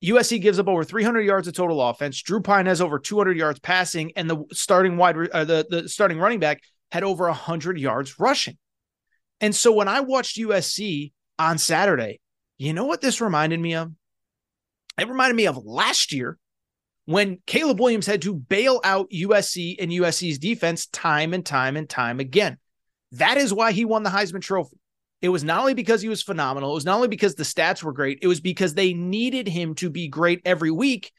[0.05, 2.20] USC gives up over 300 yards of total offense.
[2.20, 6.18] Drew Pyne has over 200 yards passing, and the starting wide, uh, the, the starting
[6.18, 6.61] running back
[6.94, 8.57] had over 100 yards rushing.
[9.40, 12.20] And so when I watched USC on Saturday,
[12.57, 13.90] you know what this reminded me of?
[14.96, 16.38] It reminded me of last year
[17.07, 21.88] when Caleb Williams had to bail out USC and USC's defense time and time and
[21.88, 22.59] time again.
[23.11, 24.78] That is why he won the Heisman Trophy.
[25.20, 27.83] It was not only because he was phenomenal, it was not only because the stats
[27.83, 31.11] were great, it was because they needed him to be great every week.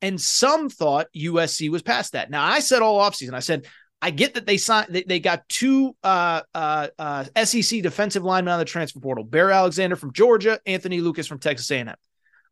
[0.00, 2.30] And some thought USC was past that.
[2.30, 3.66] Now, I said all offseason, I said,
[4.02, 8.52] I get that they signed, they, they got two uh, uh, uh, SEC defensive linemen
[8.52, 11.94] on the transfer portal: Bear Alexander from Georgia, Anthony Lucas from Texas A&M.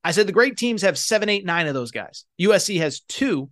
[0.03, 2.25] I said the great teams have seven, eight, nine of those guys.
[2.41, 3.51] USC has two.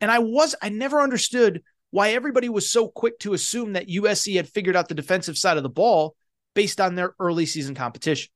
[0.00, 4.36] And I was, I never understood why everybody was so quick to assume that USC
[4.36, 6.14] had figured out the defensive side of the ball
[6.54, 8.30] based on their early season competition.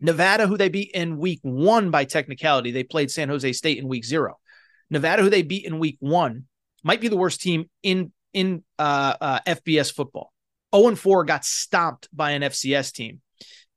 [0.00, 3.86] Nevada, who they beat in week one by technicality, they played San Jose State in
[3.86, 4.38] week zero.
[4.88, 6.46] Nevada, who they beat in week one,
[6.82, 10.32] might be the worst team in in uh, uh, FBS football.
[10.74, 13.20] 0 and 4 got stomped by an FCS team.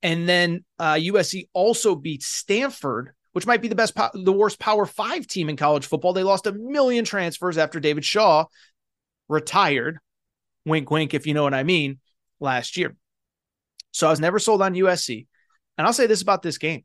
[0.03, 4.59] And then uh, USC also beat Stanford, which might be the best, po- the worst
[4.59, 6.13] Power Five team in college football.
[6.13, 8.45] They lost a million transfers after David Shaw
[9.27, 9.97] retired.
[10.65, 11.99] Wink, wink, if you know what I mean,
[12.39, 12.95] last year.
[13.91, 15.27] So I was never sold on USC.
[15.77, 16.83] And I'll say this about this game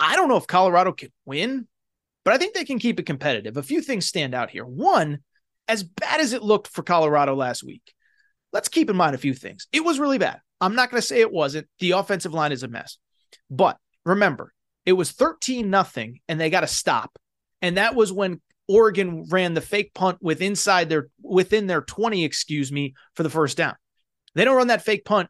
[0.00, 1.68] I don't know if Colorado can win,
[2.24, 3.56] but I think they can keep it competitive.
[3.56, 4.64] A few things stand out here.
[4.64, 5.20] One,
[5.68, 7.94] as bad as it looked for Colorado last week,
[8.52, 9.66] let's keep in mind a few things.
[9.72, 10.40] It was really bad.
[10.60, 11.68] I'm not going to say it wasn't.
[11.80, 12.98] The offensive line is a mess.
[13.50, 14.52] But remember,
[14.86, 17.18] it was 13 nothing and they got a stop.
[17.60, 22.24] And that was when Oregon ran the fake punt with inside their within their 20,
[22.24, 23.74] excuse me, for the first down.
[24.34, 25.28] They don't run that fake punt.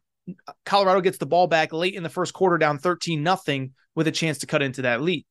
[0.65, 4.11] Colorado gets the ball back late in the first quarter down 13 nothing with a
[4.11, 5.25] chance to cut into that lead.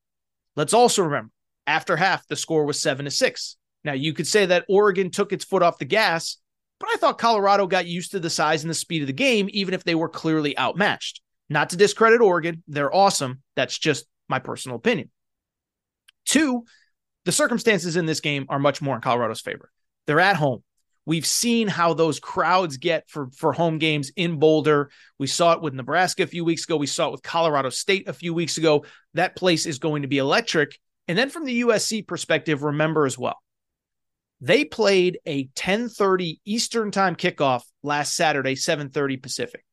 [0.56, 1.30] Let's also remember
[1.66, 3.56] after half the score was 7 to 6.
[3.84, 6.38] Now you could say that Oregon took its foot off the gas,
[6.80, 9.48] but I thought Colorado got used to the size and the speed of the game
[9.52, 11.20] even if they were clearly outmatched.
[11.48, 13.42] Not to discredit Oregon, they're awesome.
[13.56, 15.10] That's just my personal opinion.
[16.24, 16.64] Two,
[17.24, 19.70] the circumstances in this game are much more in Colorado's favor.
[20.06, 20.62] They're at home.
[21.06, 24.90] We've seen how those crowds get for, for home games in Boulder.
[25.18, 26.78] We saw it with Nebraska a few weeks ago.
[26.78, 28.86] We saw it with Colorado State a few weeks ago.
[29.12, 30.78] That place is going to be electric.
[31.08, 33.38] And then from the USC perspective, remember as well,
[34.40, 39.64] they played a 10:30 Eastern time kickoff last Saturday, 7:30 Pacific.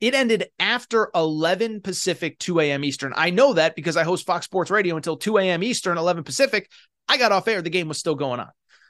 [0.00, 2.82] It ended after 11 Pacific, 2 a.m.
[2.82, 3.12] Eastern.
[3.16, 5.62] I know that because I host Fox Sports Radio until 2 a.m.
[5.62, 6.68] Eastern, 11 Pacific.
[7.08, 7.62] I got off air.
[7.62, 8.48] The game was still going on.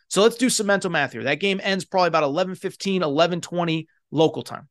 [0.08, 1.24] So let's do some mental math here.
[1.24, 4.68] That game ends probably about 11 15, 11 20 local time.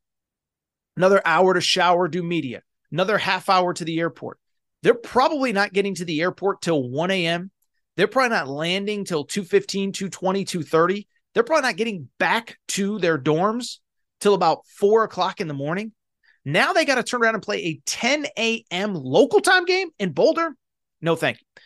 [0.96, 2.62] Another hour to shower, do media.
[2.90, 4.38] Another half hour to the airport.
[4.82, 7.50] They're probably not getting to the airport till 1 a.m.
[7.96, 11.08] They're probably not landing till 215, 220, 230.
[11.34, 13.78] They're probably not getting back to their dorms
[14.20, 15.92] till about four o'clock in the morning.
[16.44, 18.94] Now they got to turn around and play a 10 a.m.
[18.94, 20.54] local time game in Boulder.
[21.00, 21.62] No, thank you.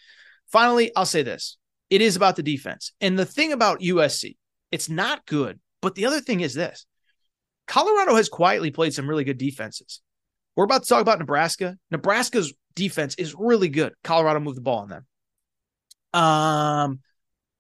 [0.51, 1.59] Finally, I'll say this
[1.91, 2.93] it is about the defense.
[3.01, 4.37] And the thing about USC,
[4.73, 5.61] it's not good.
[5.81, 6.87] But the other thing is this
[7.67, 10.01] Colorado has quietly played some really good defenses.
[10.57, 11.77] We're about to talk about Nebraska.
[11.91, 13.95] Nebraska's defense is really good.
[14.05, 15.07] Colorado moved the ball on them.
[16.21, 17.01] Um,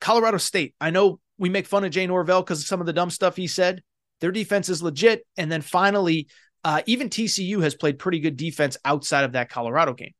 [0.00, 0.74] Colorado State.
[0.80, 3.34] I know we make fun of Jay Norvell because of some of the dumb stuff
[3.34, 3.82] he said.
[4.20, 5.26] Their defense is legit.
[5.36, 6.28] And then finally,
[6.62, 10.12] uh, even TCU has played pretty good defense outside of that Colorado game.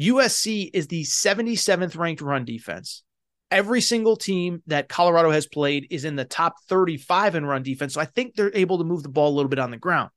[0.00, 3.04] USC is the 77th ranked run defense.
[3.50, 7.94] Every single team that Colorado has played is in the top 35 in run defense.
[7.94, 10.10] So I think they're able to move the ball a little bit on the ground.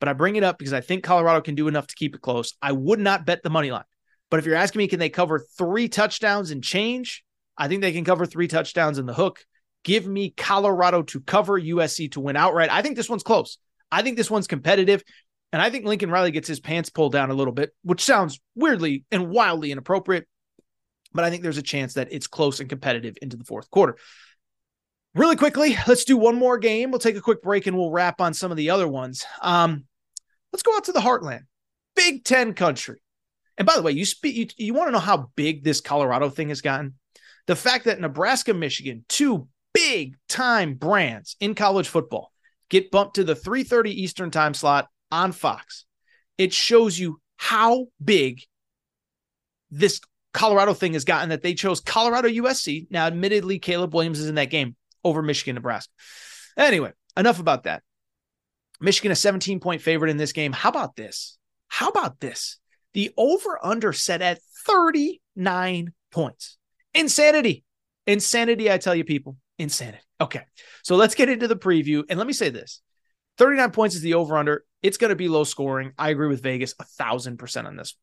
[0.00, 2.20] But I bring it up because I think Colorado can do enough to keep it
[2.20, 2.54] close.
[2.60, 3.84] I would not bet the money line.
[4.30, 7.24] But if you're asking me, can they cover three touchdowns and change?
[7.56, 9.40] I think they can cover three touchdowns in the hook.
[9.84, 12.70] Give me Colorado to cover USC to win outright.
[12.70, 13.58] I think this one's close.
[13.92, 15.04] I think this one's competitive.
[15.52, 18.40] And I think Lincoln Riley gets his pants pulled down a little bit, which sounds
[18.56, 20.26] weirdly and wildly inappropriate.
[21.12, 23.96] But I think there's a chance that it's close and competitive into the fourth quarter.
[25.14, 26.90] Really quickly, let's do one more game.
[26.90, 29.24] We'll take a quick break and we'll wrap on some of the other ones.
[29.40, 29.84] Um,
[30.52, 31.42] let's go out to the heartland,
[31.94, 33.00] Big Ten country.
[33.56, 36.30] And by the way, you speak you, you want to know how big this Colorado
[36.30, 36.94] thing has gotten?
[37.46, 42.32] The fact that Nebraska, Michigan, two big time brands in college football,
[42.68, 45.84] get bumped to the 3:30 Eastern time slot on Fox.
[46.38, 48.42] It shows you how big
[49.70, 50.00] this
[50.32, 52.88] Colorado thing has gotten that they chose Colorado USC.
[52.90, 55.92] Now, admittedly, Caleb Williams is in that game over Michigan, Nebraska.
[56.56, 57.82] Anyway, enough about that.
[58.80, 60.52] Michigan, a 17 point favorite in this game.
[60.52, 61.38] How about this?
[61.68, 62.58] How about this?
[62.92, 66.58] The over under set at 39 points.
[66.94, 67.64] Insanity.
[68.06, 69.36] Insanity, I tell you, people.
[69.58, 70.02] Insanity.
[70.20, 70.42] Okay.
[70.82, 72.04] So let's get into the preview.
[72.08, 72.82] And let me say this
[73.38, 74.64] 39 points is the over under.
[74.82, 75.92] It's going to be low scoring.
[75.98, 77.96] I agree with Vegas a thousand percent on this.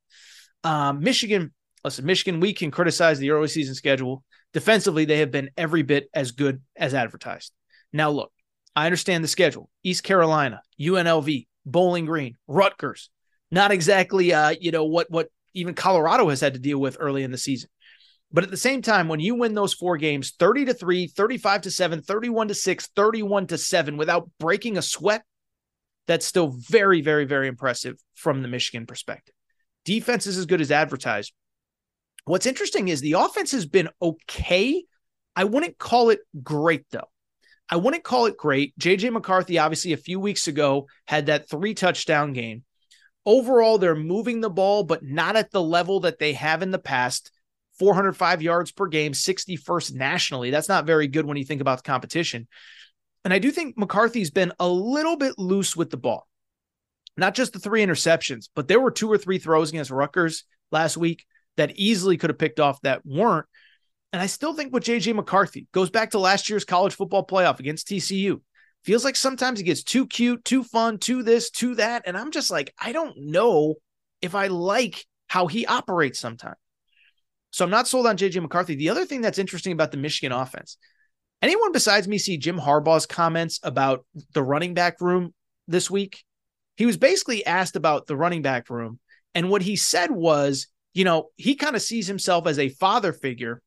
[0.63, 1.53] Um, Michigan,
[1.84, 4.23] listen, Michigan, we can criticize the early season schedule.
[4.54, 7.54] Defensively, they have been every bit as good as advertised.
[7.93, 8.32] Now, look,
[8.76, 13.10] I understand the schedule East Carolina, UNLV, Bowling Green, Rutgers,
[13.49, 17.24] not exactly uh, you know, what what even Colorado has had to deal with early
[17.24, 17.70] in the season.
[18.34, 21.62] But at the same time, when you win those four games 30 to 3, 35
[21.62, 25.24] to 7, 31 to 6, 31 to 7 without breaking a sweat,
[26.08, 29.36] that's still very, very, very impressive from the Michigan perspective.
[29.84, 31.34] Defense is as good as advertised.
[32.26, 34.84] What's interesting is the offense has been okay.
[35.36, 37.09] I wouldn't call it great, though.
[37.69, 38.78] I wouldn't call it great.
[38.78, 42.63] JJ McCarthy, obviously, a few weeks ago had that three touchdown game.
[43.26, 46.80] Overall, they're moving the ball, but not at the level that they have in the
[46.80, 47.32] past.
[47.80, 50.51] 405 yards per game, 61st nationally.
[50.51, 52.47] That's not very good when you think about the competition.
[53.24, 56.28] And I do think McCarthy's been a little bit loose with the ball.
[57.17, 60.97] Not just the three interceptions, but there were two or three throws against Rutgers last
[60.97, 61.26] week
[61.58, 63.45] that easily could have picked off that weren't.
[64.14, 67.60] And I still think with JJ McCarthy goes back to last year's college football playoff
[67.60, 68.41] against TCU.
[68.84, 72.04] Feels like sometimes he gets too cute, too fun, too this, too that.
[72.06, 73.76] And I'm just like, I don't know
[74.22, 76.58] if I like how he operates sometimes.
[77.52, 78.76] So I'm not sold on JJ McCarthy.
[78.76, 80.78] The other thing that's interesting about the Michigan offense,
[81.41, 85.34] anyone besides me see Jim Harbaugh's comments about the running back room
[85.68, 86.24] this week?
[86.76, 88.99] He was basically asked about the running back room.
[89.36, 93.13] And what he said was, you know, he kind of sees himself as a father
[93.13, 93.61] figure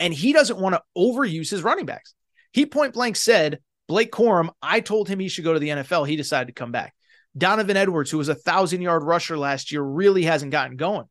[0.00, 2.14] and he doesn't want to overuse his running backs.
[2.52, 6.08] He point blank said, Blake Corum, I told him he should go to the NFL.
[6.08, 6.94] He decided to come back.
[7.36, 11.06] Donovan Edwards, who was a thousand yard rusher last year, really hasn't gotten going.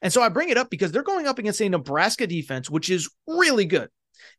[0.00, 2.90] And so I bring it up because they're going up against a Nebraska defense, which
[2.90, 3.88] is really good.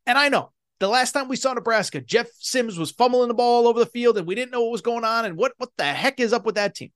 [0.06, 3.64] And I know the last time we saw Nebraska, Jeff Sims was fumbling the ball
[3.64, 5.70] all over the field and we didn't know what was going on and what, what
[5.76, 6.90] the heck is up with that team.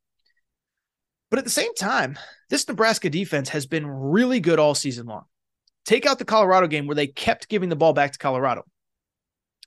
[1.35, 2.17] But at the same time,
[2.49, 5.25] this Nebraska defense has been really good all season long.
[5.85, 8.63] Take out the Colorado game where they kept giving the ball back to Colorado.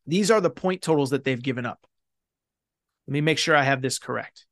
[0.06, 1.86] These are the point totals that they've given up.
[3.06, 4.46] Let me make sure I have this correct.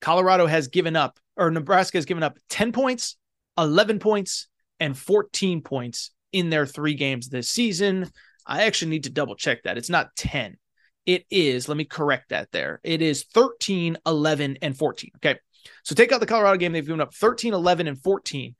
[0.00, 3.16] Colorado has given up, or Nebraska has given up 10 points,
[3.58, 4.46] 11 points,
[4.78, 8.08] and 14 points in their three games this season.
[8.46, 9.78] I actually need to double check that.
[9.78, 10.58] It's not 10.
[11.06, 12.78] It is, let me correct that there.
[12.84, 15.10] It is 13, 11, and 14.
[15.16, 15.40] Okay.
[15.84, 16.72] So take out the Colorado game.
[16.72, 18.54] They've given up 13, 11, and 14.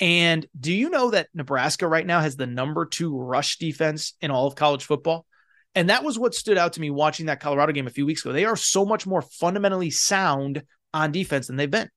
[0.00, 4.30] And do you know that Nebraska right now has the number two rush defense in
[4.30, 5.26] all of college football?
[5.74, 8.24] And that was what stood out to me watching that Colorado game a few weeks
[8.24, 8.32] ago.
[8.32, 11.90] They are so much more fundamentally sound on defense than they've been.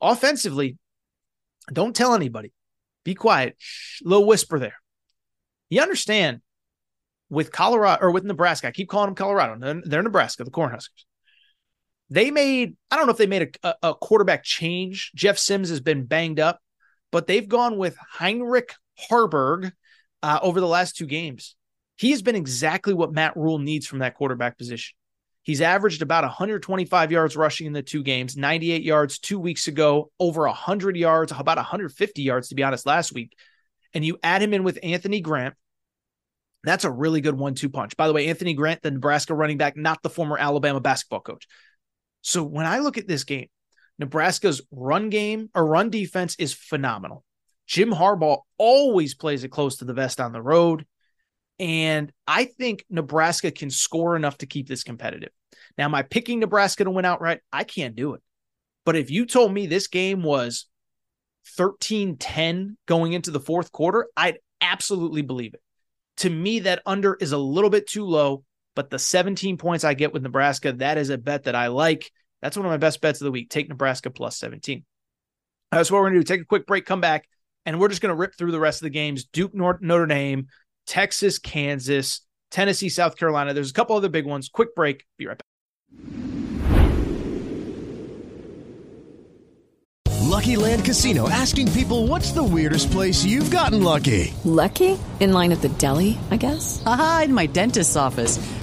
[0.00, 0.78] Offensively,
[1.72, 2.52] don't tell anybody.
[3.04, 3.56] Be quiet.
[3.58, 4.76] Shh, little whisper there.
[5.68, 6.40] You understand
[7.28, 9.56] with Colorado or with Nebraska, I keep calling them Colorado.
[9.58, 11.04] They're, they're Nebraska, the Cornhuskers.
[12.10, 15.12] They made, I don't know if they made a, a quarterback change.
[15.14, 16.60] Jeff Sims has been banged up,
[17.12, 18.74] but they've gone with Heinrich
[19.08, 19.72] Haarberg
[20.22, 21.54] uh, over the last two games.
[21.96, 24.94] He has been exactly what Matt Rhule needs from that quarterback position.
[25.42, 30.10] He's averaged about 125 yards rushing in the two games, 98 yards two weeks ago,
[30.18, 33.34] over 100 yards, about 150 yards, to be honest, last week.
[33.94, 35.54] And you add him in with Anthony Grant.
[36.62, 37.96] That's a really good one two punch.
[37.96, 41.46] By the way, Anthony Grant, the Nebraska running back, not the former Alabama basketball coach.
[42.22, 43.48] So when I look at this game,
[43.98, 47.24] Nebraska's run game or run defense is phenomenal.
[47.66, 50.86] Jim Harbaugh always plays it close to the vest on the road.
[51.58, 55.30] And I think Nebraska can score enough to keep this competitive.
[55.76, 57.40] Now, am I picking Nebraska to win outright?
[57.52, 58.22] I can't do it.
[58.84, 60.66] But if you told me this game was
[61.56, 65.62] 13 10 going into the fourth quarter, I'd absolutely believe it.
[66.18, 68.44] To me, that under is a little bit too low,
[68.74, 72.10] but the 17 points I get with Nebraska, that is a bet that I like.
[72.42, 73.50] That's one of my best bets of the week.
[73.50, 74.84] Take Nebraska plus 17.
[75.72, 76.24] That's what we're going to do.
[76.24, 77.28] Take a quick break, come back,
[77.66, 79.24] and we're just going to rip through the rest of the games.
[79.24, 80.48] Duke, Notre Dame,
[80.86, 83.54] Texas, Kansas, Tennessee, South Carolina.
[83.54, 84.48] There's a couple other big ones.
[84.48, 85.04] Quick break.
[85.18, 85.44] Be right back.
[90.30, 94.32] Lucky Land Casino asking people what's the weirdest place you've gotten lucky?
[94.44, 94.98] Lucky?
[95.18, 96.82] In line at the deli, I guess?
[96.86, 98.38] Aha, in my dentist's office.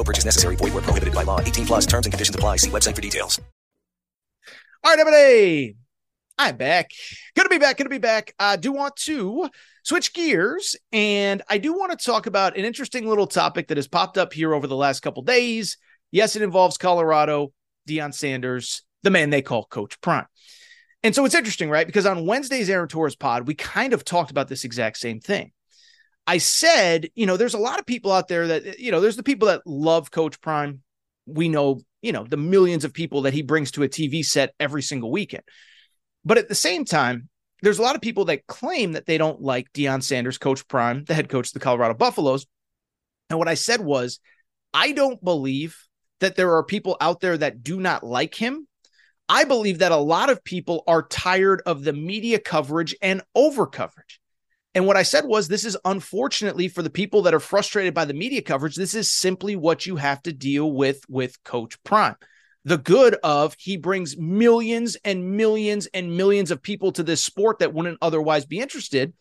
[0.00, 0.56] No purchase necessary.
[0.56, 1.40] Void where prohibited by law.
[1.42, 2.56] 18 plus terms and conditions apply.
[2.56, 3.38] See website for details.
[4.82, 5.76] All right, everybody.
[6.38, 6.88] I'm back.
[7.36, 7.76] To be back.
[7.76, 8.34] To be back.
[8.38, 9.50] I do want to
[9.82, 13.88] switch gears and I do want to talk about an interesting little topic that has
[13.88, 15.76] popped up here over the last couple days.
[16.10, 17.52] Yes, it involves Colorado,
[17.86, 20.24] Deion Sanders, the man they call Coach Prime.
[21.02, 21.86] And so it's interesting, right?
[21.86, 25.52] Because on Wednesday's Aaron Torres pod, we kind of talked about this exact same thing.
[26.30, 29.16] I said, you know, there's a lot of people out there that, you know, there's
[29.16, 30.80] the people that love Coach Prime,
[31.26, 34.54] we know, you know, the millions of people that he brings to a TV set
[34.60, 35.42] every single weekend.
[36.24, 37.28] But at the same time,
[37.62, 41.02] there's a lot of people that claim that they don't like Deion Sanders, Coach Prime,
[41.02, 42.46] the head coach of the Colorado Buffaloes.
[43.28, 44.20] And what I said was,
[44.72, 45.76] I don't believe
[46.20, 48.68] that there are people out there that do not like him.
[49.28, 53.66] I believe that a lot of people are tired of the media coverage and over
[53.66, 54.19] coverage.
[54.74, 58.04] And what I said was, this is unfortunately for the people that are frustrated by
[58.04, 62.14] the media coverage, this is simply what you have to deal with with Coach Prime.
[62.64, 67.58] The good of he brings millions and millions and millions of people to this sport
[67.58, 69.12] that wouldn't otherwise be interested.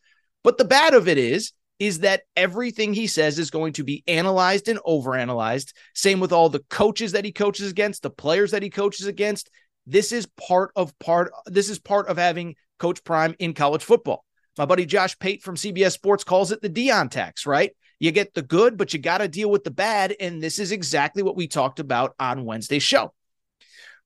[0.43, 4.03] But the bad of it is, is that everything he says is going to be
[4.07, 5.71] analyzed and overanalyzed.
[5.95, 9.49] Same with all the coaches that he coaches against, the players that he coaches against.
[9.87, 11.31] This is part of part.
[11.45, 14.25] This is part of having Coach Prime in college football.
[14.59, 17.71] My buddy Josh Pate from CBS Sports calls it the Deion tax, right?
[17.97, 20.13] You get the good, but you got to deal with the bad.
[20.19, 23.13] And this is exactly what we talked about on Wednesday's show.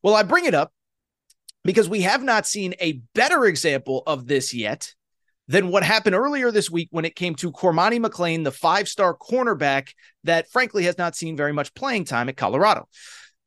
[0.03, 0.71] Well, I bring it up
[1.63, 4.93] because we have not seen a better example of this yet
[5.47, 9.17] than what happened earlier this week when it came to Cormani McClain, the five star
[9.17, 9.93] cornerback
[10.23, 12.87] that frankly has not seen very much playing time at Colorado.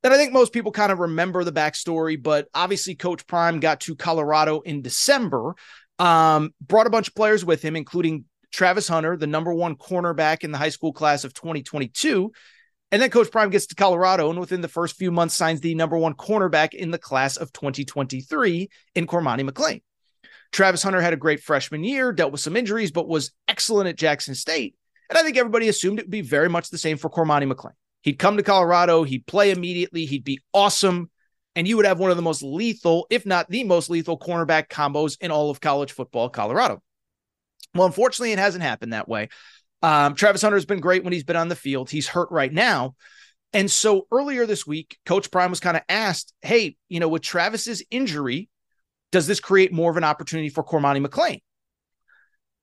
[0.03, 3.81] And I think most people kind of remember the backstory, but obviously Coach Prime got
[3.83, 5.55] to Colorado in December,
[5.99, 10.45] um, brought a bunch of players with him, including Travis Hunter, the number one cornerback
[10.45, 12.33] in the high school class of 2022.
[12.93, 15.75] And then Coach Prime gets to Colorado and within the first few months signs the
[15.75, 19.83] number one cornerback in the class of 2023 in Cormani McClain.
[20.53, 23.97] Travis Hunter had a great freshman year, dealt with some injuries, but was excellent at
[23.97, 24.77] Jackson State.
[25.11, 27.75] And I think everybody assumed it would be very much the same for Cormani McClain.
[28.03, 31.11] He'd come to Colorado, he'd play immediately, he'd be awesome,
[31.57, 34.69] and you would have one of the most lethal, if not the most lethal, cornerback
[34.69, 36.83] combos in all of college football, Colorado.
[37.75, 39.31] Well, unfortunately, it hasn't happened that way.
[39.83, 41.91] Um, Travis Hunter has been great when he's been on the field.
[41.91, 42.95] He's hurt right now.
[43.53, 47.23] And so earlier this week, Coach Prime was kind of asked, Hey, you know, with
[47.23, 48.51] Travis's injury,
[49.11, 51.41] does this create more of an opportunity for Cormani McClain?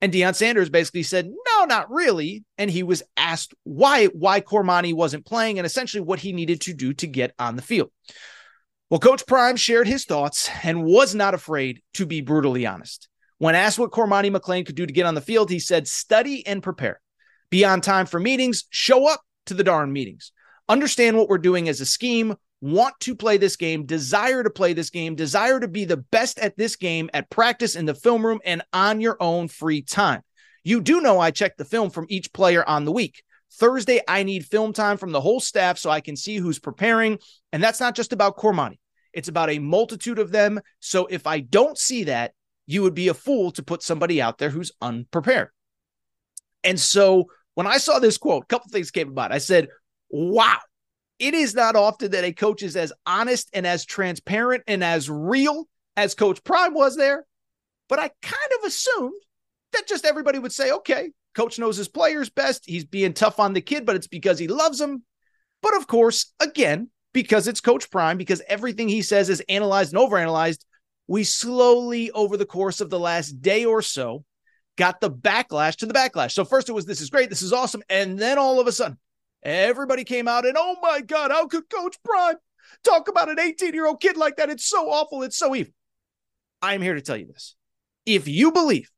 [0.01, 2.43] And Deion Sanders basically said, no, not really.
[2.57, 6.73] And he was asked why, why Cormani wasn't playing and essentially what he needed to
[6.73, 7.89] do to get on the field.
[8.93, 13.09] Well, Coach Prime shared his thoughts and was not afraid to be brutally honest.
[13.39, 16.45] When asked what Cormani McClain could do to get on the field, he said, study
[16.45, 17.01] and prepare.
[17.49, 20.31] Be on time for meetings, show up to the darn meetings.
[20.69, 24.73] Understand what we're doing as a scheme, want to play this game, desire to play
[24.73, 28.23] this game, desire to be the best at this game at practice in the film
[28.23, 30.21] room and on your own free time.
[30.63, 33.23] You do know I check the film from each player on the week.
[33.53, 37.17] Thursday, I need film time from the whole staff so I can see who's preparing.
[37.51, 38.77] And that's not just about Cormani,
[39.13, 40.59] it's about a multitude of them.
[40.79, 42.33] So if I don't see that,
[42.65, 45.49] you would be a fool to put somebody out there who's unprepared.
[46.63, 49.31] And so when I saw this quote, a couple things came about.
[49.31, 49.67] I said,
[50.09, 50.59] wow,
[51.19, 55.09] it is not often that a coach is as honest and as transparent and as
[55.09, 57.25] real as Coach Prime was there.
[57.89, 59.21] But I kind of assumed
[59.73, 62.63] that just everybody would say, okay, coach knows his players best.
[62.65, 65.03] He's being tough on the kid, but it's because he loves him.
[65.61, 70.01] But of course, again, because it's Coach Prime, because everything he says is analyzed and
[70.01, 70.65] overanalyzed,
[71.07, 74.23] we slowly, over the course of the last day or so,
[74.77, 76.31] got the backlash to the backlash.
[76.31, 77.83] So first it was, this is great, this is awesome.
[77.89, 78.97] And then all of a sudden,
[79.43, 82.35] Everybody came out and, oh my God, how could Coach Prime
[82.83, 84.49] talk about an 18 year old kid like that?
[84.49, 85.21] It's so awful.
[85.23, 85.73] It's so evil.
[86.61, 87.55] I am here to tell you this.
[88.05, 88.89] If you believe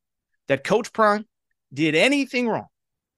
[0.48, 1.26] that Coach Prime
[1.74, 2.68] did anything wrong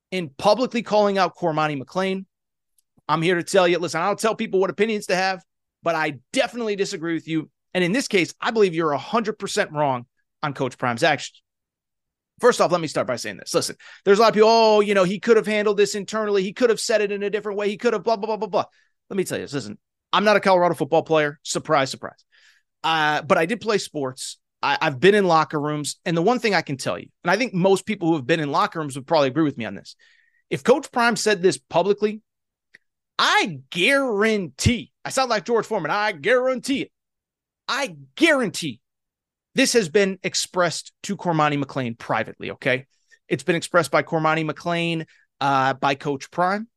[0.09, 2.25] in publicly calling out Cormani McClain,
[3.07, 5.43] I'm here to tell you listen, I don't tell people what opinions to have,
[5.83, 7.49] but I definitely disagree with you.
[7.73, 10.05] And in this case, I believe you're 100% wrong
[10.43, 11.41] on Coach Prime's actions.
[12.39, 13.53] First off, let me start by saying this.
[13.53, 16.43] Listen, there's a lot of people, oh, you know, he could have handled this internally.
[16.43, 17.69] He could have said it in a different way.
[17.69, 18.65] He could have blah, blah, blah, blah, blah.
[19.09, 19.53] Let me tell you this.
[19.53, 19.79] Listen,
[20.13, 21.39] I'm not a Colorado football player.
[21.43, 22.23] Surprise, surprise.
[22.83, 24.37] Uh, but I did play sports.
[24.61, 25.99] I, I've been in locker rooms.
[26.05, 28.27] And the one thing I can tell you, and I think most people who have
[28.27, 29.95] been in locker rooms would probably agree with me on this.
[30.49, 32.21] If Coach Prime said this publicly,
[33.19, 36.91] I guarantee, I sound like George Foreman, I guarantee it.
[37.67, 38.79] I guarantee
[39.55, 42.51] this has been expressed to Cormani McClain privately.
[42.51, 42.85] Okay.
[43.27, 45.05] It's been expressed by Cormani McClain,
[45.41, 46.67] uh, by Coach Prime.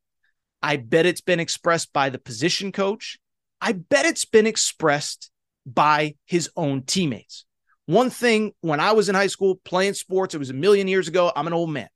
[0.63, 3.19] I bet it's been expressed by the position coach.
[3.61, 5.31] I bet it's been expressed
[5.67, 7.45] by his own teammates.
[7.87, 11.09] One thing when I was in high school playing sports, it was a million years
[11.09, 11.33] ago.
[11.35, 11.89] I'm an old man.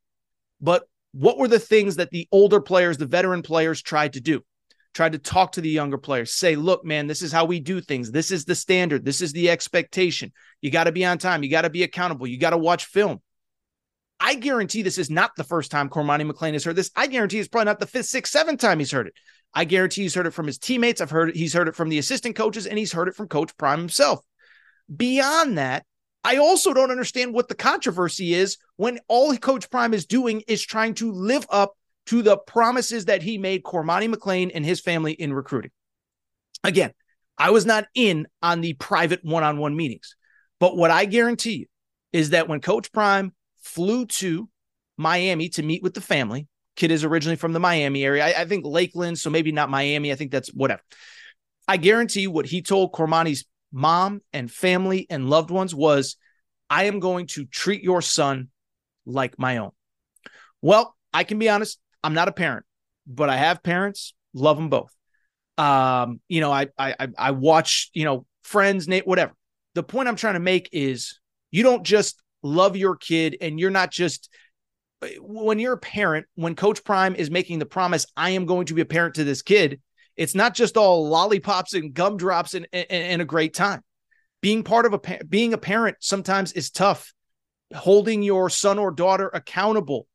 [0.60, 0.84] But
[1.14, 4.42] what were the things that the older players, the veteran players tried to do?
[4.94, 7.80] tried to talk to the younger players, say, look, man, this is how we do
[7.80, 8.10] things.
[8.10, 9.04] This is the standard.
[9.04, 10.32] This is the expectation.
[10.62, 11.42] You got to be on time.
[11.42, 12.26] You got to be accountable.
[12.26, 13.20] You got to watch film.
[14.20, 16.90] I guarantee this is not the first time Cormani McClain has heard this.
[16.94, 19.14] I guarantee it's probably not the fifth, sixth, seventh time he's heard it.
[19.52, 21.00] I guarantee he's heard it from his teammates.
[21.00, 23.28] I've heard it, he's heard it from the assistant coaches, and he's heard it from
[23.28, 24.24] Coach Prime himself.
[24.94, 25.84] Beyond that,
[26.24, 30.62] I also don't understand what the controversy is when all Coach Prime is doing is
[30.62, 31.74] trying to live up
[32.06, 35.70] to the promises that he made Cormani McClain and his family in recruiting.
[36.62, 36.92] Again,
[37.36, 40.16] I was not in on the private one on one meetings,
[40.60, 41.66] but what I guarantee you
[42.12, 44.48] is that when Coach Prime flew to
[44.96, 48.24] Miami to meet with the family, kid is originally from the Miami area.
[48.24, 50.10] I, I think Lakeland, so maybe not Miami.
[50.10, 50.82] I think that's whatever.
[51.66, 53.44] I guarantee what he told Cormani's
[53.74, 56.16] mom and family and loved ones was,
[56.70, 58.48] I am going to treat your son
[59.04, 59.72] like my own.
[60.62, 62.64] Well, I can be honest, I'm not a parent,
[63.06, 64.94] but I have parents, love them both.
[65.58, 69.34] Um, you know, I I I watch, you know, friends, Nate, whatever.
[69.74, 71.18] The point I'm trying to make is
[71.50, 74.30] you don't just love your kid and you're not just
[75.20, 78.74] when you're a parent, when Coach Prime is making the promise, I am going to
[78.74, 79.80] be a parent to this kid,
[80.16, 83.82] it's not just all lollipops and gumdrops and, and, and a great time.
[84.40, 87.12] Being part of a being a parent sometimes is tough.
[87.74, 90.06] Holding your son or daughter accountable,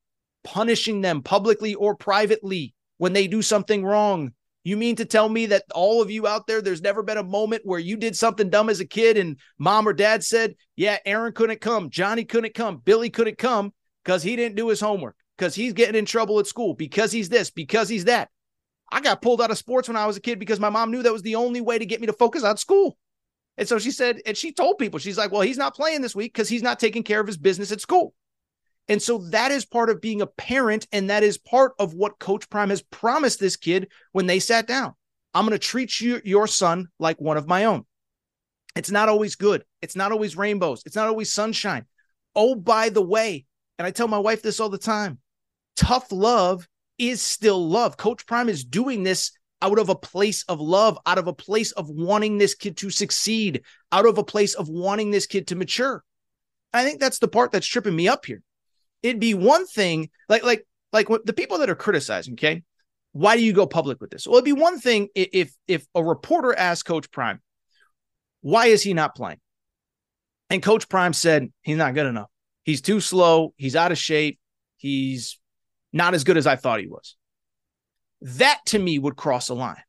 [0.44, 4.34] punishing them publicly or privately when they do something wrong.
[4.64, 7.24] You mean to tell me that all of you out there, there's never been a
[7.24, 10.98] moment where you did something dumb as a kid and mom or dad said, Yeah,
[11.06, 13.74] Aaron couldn't come, Johnny couldn't come, Billy couldn't come
[14.04, 17.30] because he didn't do his homework, because he's getting in trouble at school, because he's
[17.30, 18.30] this, because he's that.
[18.92, 21.04] I got pulled out of sports when I was a kid because my mom knew
[21.04, 22.98] that was the only way to get me to focus on school.
[23.58, 26.16] And so she said, and she told people, she's like, well, he's not playing this
[26.16, 28.14] week because he's not taking care of his business at school.
[28.88, 30.88] And so that is part of being a parent.
[30.92, 34.66] And that is part of what Coach Prime has promised this kid when they sat
[34.66, 34.94] down.
[35.34, 37.86] I'm going to treat you, your son like one of my own.
[38.76, 39.66] It's not always good.
[39.82, 40.84] It's not always rainbows.
[40.86, 41.86] It's not always sunshine.
[42.36, 43.46] Oh, by the way,
[43.78, 45.20] and I tell my wife this all the time
[45.76, 46.68] tough love
[47.00, 47.98] is still love.
[47.98, 49.32] Coach Prime is doing this
[49.62, 52.90] out of a place of love, out of a place of wanting this kid to
[52.90, 56.04] succeed, out of a place of wanting this kid to mature.
[56.74, 58.42] I think that's the part that's tripping me up here.
[59.02, 62.64] It'd be one thing, like like like the people that are criticizing, okay?
[63.12, 64.28] Why do you go public with this?
[64.28, 67.42] Well, it'd be one thing if if a reporter asked Coach Prime,
[68.42, 69.40] why is he not playing?
[70.50, 72.30] And Coach Prime said he's not good enough.
[72.64, 73.54] He's too slow.
[73.58, 74.40] He's out of shape.
[74.78, 75.40] He's
[75.94, 77.16] not as good as I thought he was.
[78.22, 79.82] That to me would cross a line.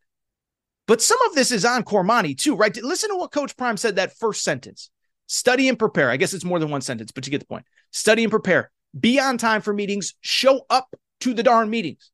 [0.87, 2.77] But some of this is on Cormani too, right?
[2.77, 4.91] Listen to what Coach Prime said that first sentence.
[5.27, 6.11] Study and prepare.
[6.11, 7.65] I guess it's more than one sentence, but you get the point.
[7.93, 8.71] Study and prepare.
[8.99, 10.15] Be on time for meetings.
[10.21, 12.11] Show up to the darn meetings.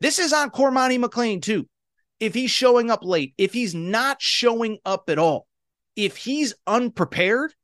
[0.00, 1.68] This is on Cormani McClain too.
[2.20, 5.46] If he's showing up late, if he's not showing up at all,
[5.96, 7.54] if he's unprepared,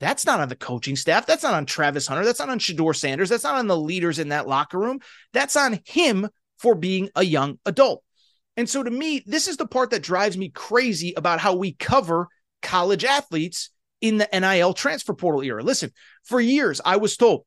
[0.00, 1.26] that's not on the coaching staff.
[1.26, 2.24] That's not on Travis Hunter.
[2.24, 3.28] That's not on Shedeur Sanders.
[3.28, 5.00] That's not on the leaders in that locker room.
[5.32, 6.28] That's on him
[6.58, 8.02] for being a young adult.
[8.56, 11.72] And so to me, this is the part that drives me crazy about how we
[11.72, 12.28] cover
[12.62, 13.70] college athletes
[14.00, 15.62] in the NIL transfer portal era.
[15.62, 15.92] Listen,
[16.24, 17.44] for years I was told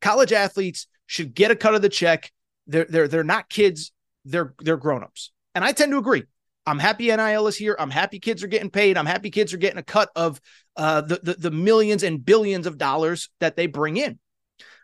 [0.00, 2.32] college athletes should get a cut of the check.
[2.66, 3.92] They're they're they're not kids,
[4.24, 5.32] they're they're grown-ups.
[5.54, 6.24] And I tend to agree.
[6.70, 7.74] I'm happy NIL is here.
[7.78, 8.96] I'm happy kids are getting paid.
[8.96, 10.40] I'm happy kids are getting a cut of
[10.76, 14.20] uh, the, the, the millions and billions of dollars that they bring in.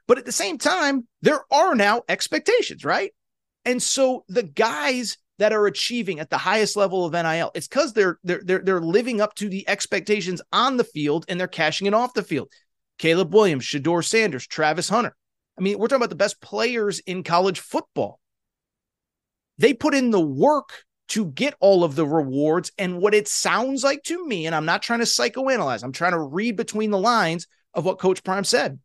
[0.09, 3.13] But at the same time, there are now expectations, right?
[3.65, 7.93] And so the guys that are achieving at the highest level of NIL, it's because
[7.93, 11.87] they're they're they're they're living up to the expectations on the field and they're cashing
[11.87, 12.51] it off the field.
[12.99, 15.15] Caleb Williams, Shedeur Sanders, Travis Hunter.
[15.57, 18.19] I mean, we're talking about the best players in college football.
[19.59, 22.73] They put in the work to get all of the rewards.
[22.79, 26.13] And what it sounds like to me, and I'm not trying to psychoanalyze, I'm trying
[26.13, 28.79] to read between the lines of what Coach Prime said.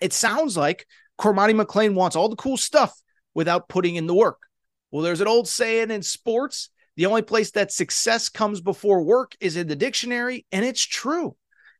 [0.00, 0.86] It sounds like
[1.18, 2.92] Cormani McClain wants all the cool stuff
[3.34, 4.38] without putting in the work.
[4.90, 9.34] Well, there's an old saying in sports the only place that success comes before work
[9.40, 11.36] is in the dictionary, and it's true.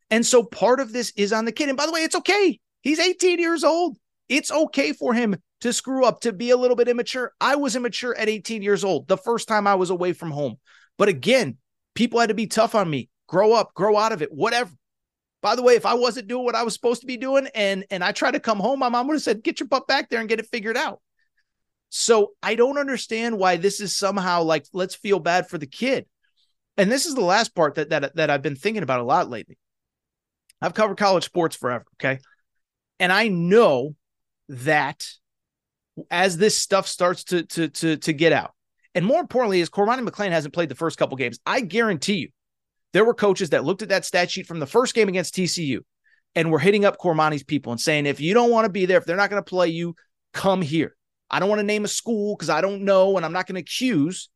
[0.09, 1.69] And so part of this is on the kid.
[1.69, 2.59] And by the way, it's okay.
[2.81, 3.97] He's 18 years old.
[4.27, 7.33] It's okay for him to screw up, to be a little bit immature.
[7.39, 10.57] I was immature at 18 years old, the first time I was away from home.
[10.97, 11.57] But again,
[11.93, 13.09] people had to be tough on me.
[13.27, 14.71] Grow up, grow out of it, whatever.
[15.41, 17.85] By the way, if I wasn't doing what I was supposed to be doing and
[17.91, 20.09] and I tried to come home, my mom would have said, "Get your butt back
[20.09, 21.01] there and get it figured out."
[21.89, 26.07] So I don't understand why this is somehow like let's feel bad for the kid.
[26.77, 29.29] And this is the last part that that that I've been thinking about a lot
[29.29, 29.57] lately.
[30.61, 32.19] I've covered college sports forever, okay?
[32.99, 33.95] And I know
[34.49, 35.07] that
[36.09, 38.53] as this stuff starts to to to to get out.
[38.93, 41.39] And more importantly, is Cormani McClain hasn't played the first couple games.
[41.45, 42.29] I guarantee you,
[42.93, 45.79] there were coaches that looked at that stat sheet from the first game against TCU
[46.33, 48.97] and were hitting up Cormani's people and saying, if you don't want to be there,
[48.97, 49.95] if they're not going to play you,
[50.33, 50.95] come here.
[51.29, 53.55] I don't want to name a school because I don't know and I'm not going
[53.55, 54.29] to accuse,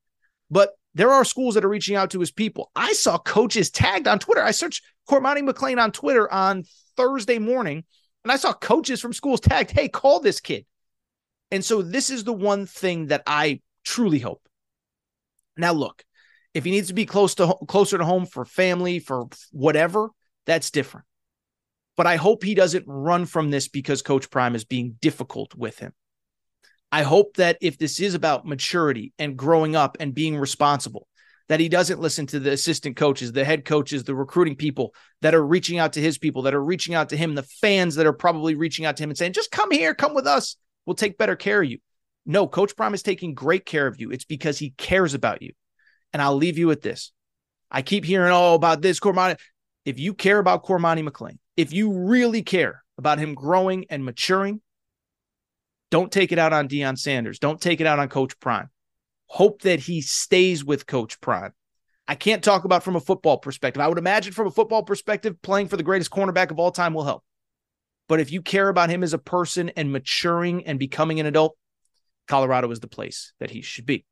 [0.51, 2.72] but there are schools that are reaching out to his people.
[2.76, 4.41] I saw coaches tagged on Twitter.
[4.41, 6.64] I searched Cormani McClain on Twitter on
[6.97, 7.86] Thursday morning
[8.24, 10.66] and I saw coaches from schools tagged, hey, call this kid.
[11.52, 14.47] And so this is the one thing that I truly hope.
[15.58, 16.04] Now, look,
[16.54, 20.10] if he needs to be close to closer to home for family, for whatever,
[20.45, 21.06] that's different.
[21.97, 25.80] But I hope he doesn't run from this because Coach Prime is being difficult with
[25.80, 25.93] him.
[26.91, 31.08] I hope that if this is about maturity and growing up and being responsible,
[31.50, 35.36] that he doesn't listen to the assistant coaches, the head coaches, the recruiting people that
[35.36, 38.06] are reaching out to his people, that are reaching out to him, the fans that
[38.06, 40.56] are probably reaching out to him and saying, just come here, come with us.
[40.86, 41.80] We'll take better care of you.
[42.25, 44.11] No, Coach Prime is taking great care of you.
[44.11, 45.53] It's because he cares about you.
[46.13, 47.11] And I'll leave you with this.
[47.71, 49.38] I keep hearing all about this Cormani.
[49.86, 54.61] If you care about Cormani McClain, if you really care about him growing and maturing,
[55.91, 57.39] don't take it out on Deion Sanders.
[57.39, 58.69] Don't take it out on Coach Prime.
[59.27, 61.53] Hope that he stays with Coach Prime.
[62.07, 63.82] I can't talk about from a football perspective.
[63.82, 66.93] I would imagine from a football perspective, playing for the greatest cornerback of all time
[66.93, 67.23] will help.
[68.10, 71.55] But if you care about him as a person and maturing and becoming an adult,
[72.28, 74.03] Colorado is the place that he should be.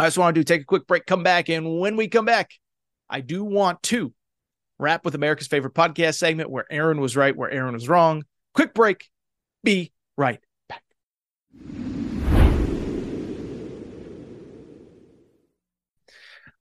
[0.00, 2.24] I just want to do take a quick break, come back, and when we come
[2.24, 2.50] back,
[3.08, 4.12] I do want to
[4.80, 8.24] wrap with America's favorite podcast segment where Aaron was right, where Aaron was wrong.
[8.52, 9.08] Quick break.
[9.62, 10.82] Be right back.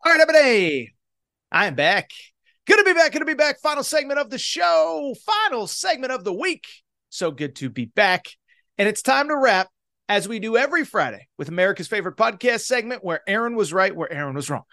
[0.06, 0.94] All right, everybody.
[1.52, 2.12] I am back.
[2.68, 3.12] To be back.
[3.14, 3.60] To be back.
[3.60, 5.16] Final segment of the show.
[5.26, 6.66] Final segment of the week.
[7.10, 8.28] So good to be back.
[8.78, 9.70] And it's time to wrap
[10.08, 14.12] as we do every Friday with America's favorite podcast segment where Aaron was right, where
[14.12, 14.64] Aaron was wrong.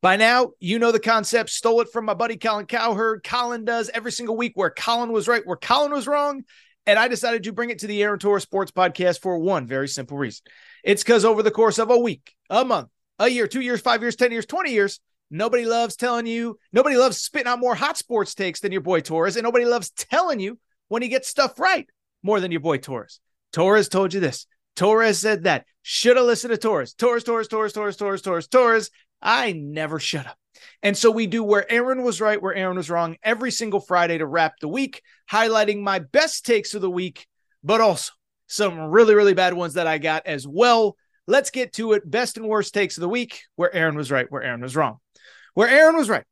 [0.00, 1.50] By now, you know the concept.
[1.50, 3.22] Stole it from my buddy Colin Cowherd.
[3.22, 6.42] Colin does every single week where Colin was right, where Colin was wrong.
[6.86, 9.86] And I decided to bring it to the Aaron Torres Sports Podcast for one very
[9.86, 10.42] simple reason.
[10.82, 12.88] It's because over the course of a week, a month,
[13.20, 14.98] a year, two years, five years, 10 years, 20 years,
[15.32, 19.00] nobody loves telling you, nobody loves spitting out more hot sports takes than your boy
[19.00, 19.36] Torres.
[19.36, 20.58] And nobody loves telling you
[20.88, 21.88] when he gets stuff right
[22.22, 23.20] more than your boy Torres.
[23.52, 24.46] Torres told you this.
[24.76, 25.66] Torres said that.
[25.82, 26.94] Should have listened to Torres.
[26.94, 28.90] Torres, Torres, Torres, Torres, Torres, Torres, Torres.
[29.20, 30.38] I never shut up.
[30.82, 34.18] And so we do where Aaron was right, where Aaron was wrong every single Friday
[34.18, 37.26] to wrap the week, highlighting my best takes of the week,
[37.64, 38.12] but also
[38.46, 40.96] some really, really bad ones that I got as well.
[41.26, 42.08] Let's get to it.
[42.08, 44.98] Best and worst takes of the week, where Aaron was right, where Aaron was wrong.
[45.54, 46.24] Where Aaron was right.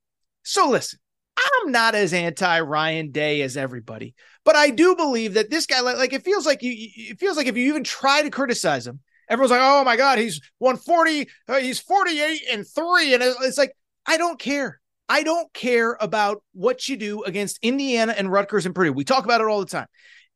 [0.42, 0.98] So listen,
[1.36, 4.14] I'm not as anti Ryan Day as everybody,
[4.44, 7.46] but I do believe that this guy, like, it feels like you, it feels like
[7.46, 11.58] if you even try to criticize him, everyone's like, oh my God, he's 140, uh,
[11.58, 13.14] he's 48 and three.
[13.14, 13.72] And it's like,
[14.06, 14.80] I don't care.
[15.08, 18.92] I don't care about what you do against Indiana and Rutgers and Purdue.
[18.92, 19.88] We talk about it all the time.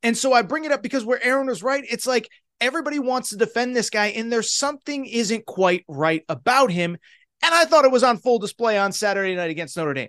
[0.03, 2.28] And so I bring it up because where Aaron was right, it's like
[2.61, 6.99] everybody wants to defend this guy, and there's something isn't quite right about him.
[7.45, 10.09] And I thought it was on full display on Saturday night against Notre Dame.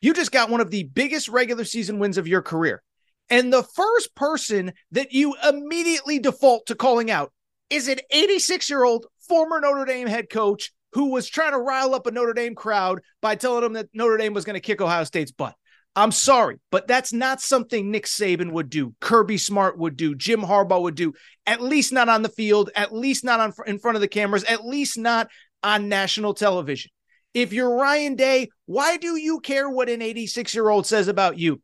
[0.00, 2.82] You just got one of the biggest regular season wins of your career.
[3.30, 7.32] And the first person that you immediately default to calling out
[7.70, 11.94] is an 86 year old former Notre Dame head coach who was trying to rile
[11.94, 14.80] up a Notre Dame crowd by telling them that Notre Dame was going to kick
[14.80, 15.54] Ohio State's butt.
[15.94, 20.40] I'm sorry, but that's not something Nick Saban would do, Kirby Smart would do, Jim
[20.40, 21.12] Harbaugh would do,
[21.46, 24.42] at least not on the field, at least not on in front of the cameras,
[24.44, 25.28] at least not
[25.62, 26.90] on national television.
[27.34, 31.38] If you're Ryan Day, why do you care what an 86 year old says about
[31.38, 31.62] you?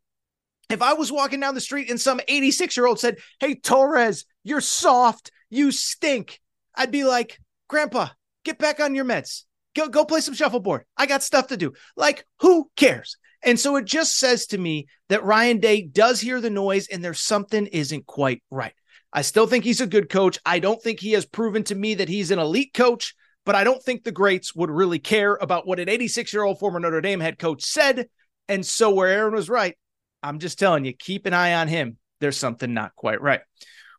[0.70, 4.24] If I was walking down the street and some 86 year old said, Hey, Torres,
[4.44, 6.40] you're soft, you stink,
[6.74, 7.38] I'd be like,
[7.68, 8.08] Grandpa,
[8.44, 9.44] get back on your meds.
[9.74, 10.84] Go, go play some shuffleboard.
[10.96, 11.74] I got stuff to do.
[11.96, 13.16] Like, who cares?
[13.42, 17.04] And so it just says to me that Ryan Day does hear the noise and
[17.04, 18.72] there's something isn't quite right.
[19.12, 20.38] I still think he's a good coach.
[20.44, 23.14] I don't think he has proven to me that he's an elite coach
[23.48, 26.58] but I don't think the greats would really care about what an 86 year old
[26.58, 28.06] former Notre Dame head coach said.
[28.46, 29.74] And so, where Aaron was right,
[30.22, 31.96] I'm just telling you, keep an eye on him.
[32.20, 33.40] There's something not quite right.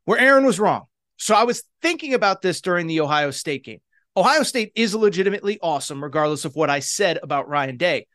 [0.06, 0.84] Where Aaron was wrong.
[1.18, 3.82] So, I was thinking about this during the Ohio State game.
[4.16, 8.06] Ohio State is legitimately awesome, regardless of what I said about Ryan Day.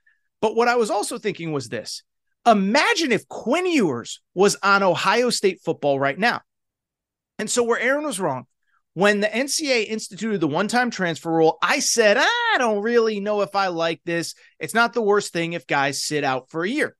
[0.40, 2.04] But what I was also thinking was this
[2.46, 6.42] imagine if Quinn Ewers was on Ohio State football right now.
[7.40, 8.46] And so, where Aaron was wrong,
[8.94, 13.42] when the NCAA instituted the one time transfer rule, I said, I don't really know
[13.42, 14.34] if I like this.
[14.58, 16.96] It's not the worst thing if guys sit out for a year.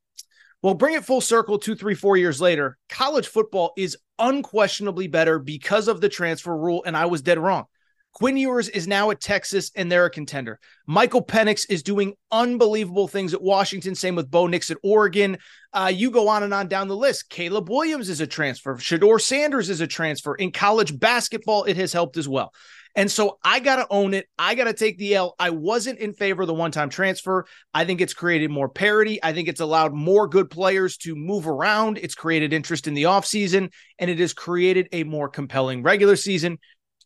[0.60, 5.38] Well, bring it full circle two, three, four years later, college football is unquestionably better
[5.38, 6.82] because of the transfer rule.
[6.84, 7.66] And I was dead wrong.
[8.14, 10.60] Quinn Ewers is now at Texas and they're a contender.
[10.86, 13.96] Michael Penix is doing unbelievable things at Washington.
[13.96, 15.36] Same with Bo Nix at Oregon.
[15.72, 17.28] Uh, you go on and on down the list.
[17.28, 18.76] Caleb Williams is a transfer.
[18.76, 20.36] Shedeur Sanders is a transfer.
[20.36, 22.52] In college basketball, it has helped as well.
[22.96, 24.28] And so I got to own it.
[24.38, 25.34] I got to take the L.
[25.40, 27.46] I wasn't in favor of the one time transfer.
[27.72, 29.18] I think it's created more parity.
[29.20, 31.98] I think it's allowed more good players to move around.
[31.98, 36.58] It's created interest in the offseason and it has created a more compelling regular season.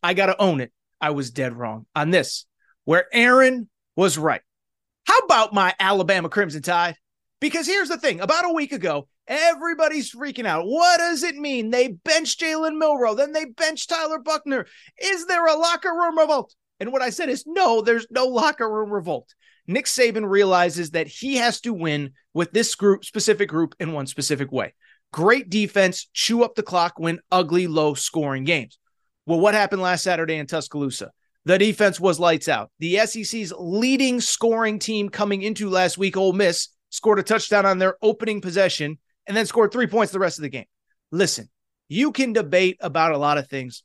[0.03, 0.71] I got to own it.
[1.01, 2.45] I was dead wrong on this,
[2.85, 4.41] where Aaron was right.
[5.05, 6.95] How about my Alabama Crimson Tide?
[7.39, 10.65] Because here's the thing about a week ago, everybody's freaking out.
[10.65, 11.69] What does it mean?
[11.69, 14.65] They bench Jalen Milroe, then they bench Tyler Buchner.
[15.01, 16.53] Is there a locker room revolt?
[16.79, 19.33] And what I said is no, there's no locker room revolt.
[19.67, 24.07] Nick Saban realizes that he has to win with this group, specific group, in one
[24.07, 24.73] specific way.
[25.13, 28.78] Great defense, chew up the clock, win ugly, low scoring games.
[29.29, 31.11] Well, what happened last Saturday in Tuscaloosa?
[31.45, 32.71] The defense was lights out.
[32.79, 37.77] The SEC's leading scoring team coming into last week, Ole Miss, scored a touchdown on
[37.77, 40.65] their opening possession and then scored three points the rest of the game.
[41.11, 41.47] Listen,
[41.89, 43.83] you can debate about a lot of things.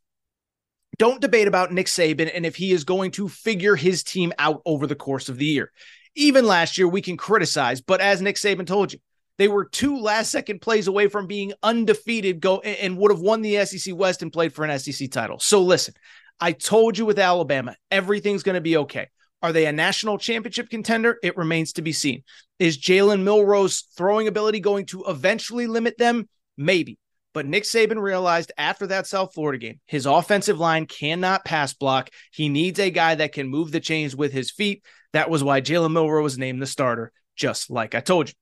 [0.97, 4.63] Don't debate about Nick Saban and if he is going to figure his team out
[4.65, 5.71] over the course of the year.
[6.15, 8.99] Even last year, we can criticize, but as Nick Saban told you,
[9.39, 13.43] they were two last second plays away from being undefeated go and would have won
[13.43, 15.39] the SEC West and played for an SEC title.
[15.41, 15.95] So listen,
[16.41, 19.09] I told you with Alabama, everything's going to be okay.
[19.43, 21.19] Are they a national championship contender?
[21.23, 22.23] It remains to be seen.
[22.59, 26.29] Is Jalen Milroe's throwing ability going to eventually limit them?
[26.57, 26.99] Maybe.
[27.35, 32.11] But Nick Saban realized after that South Florida game, his offensive line cannot pass block.
[32.33, 34.85] He needs a guy that can move the chains with his feet.
[35.13, 38.35] That was why Jalen Milroe was named the starter, just like I told you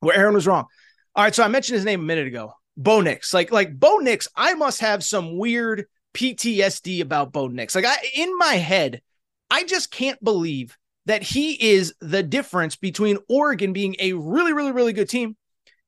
[0.00, 0.66] where Aaron was wrong.
[1.14, 2.52] All right, so I mentioned his name a minute ago.
[2.76, 3.34] Bo Nix.
[3.34, 7.74] Like, like Bo Nix, I must have some weird PTSD about Bo Nix.
[7.74, 9.02] Like I in my head,
[9.50, 10.76] I just can't believe
[11.06, 15.36] that he is the difference between Oregon being a really, really, really good team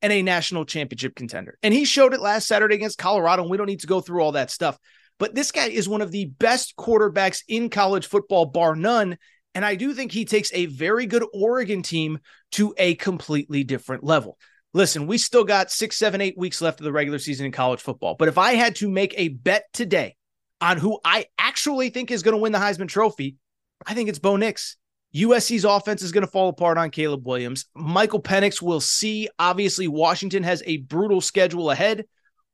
[0.02, 1.58] and a national championship contender.
[1.62, 4.22] And he showed it last Saturday against Colorado, and we don't need to go through
[4.22, 4.78] all that stuff.
[5.18, 9.18] But this guy is one of the best quarterbacks in college football, bar none.
[9.55, 12.20] And I do think he takes a very good Oregon team
[12.53, 14.38] to a completely different level.
[14.72, 17.80] Listen, we still got six, seven, eight weeks left of the regular season in college
[17.80, 18.14] football.
[18.14, 20.16] But if I had to make a bet today
[20.61, 23.36] on who I actually think is going to win the Heisman Trophy,
[23.84, 24.76] I think it's Bo Nix.
[25.14, 27.66] USC's offense is going to fall apart on Caleb Williams.
[27.74, 29.28] Michael Penix will see.
[29.40, 32.05] Obviously, Washington has a brutal schedule ahead.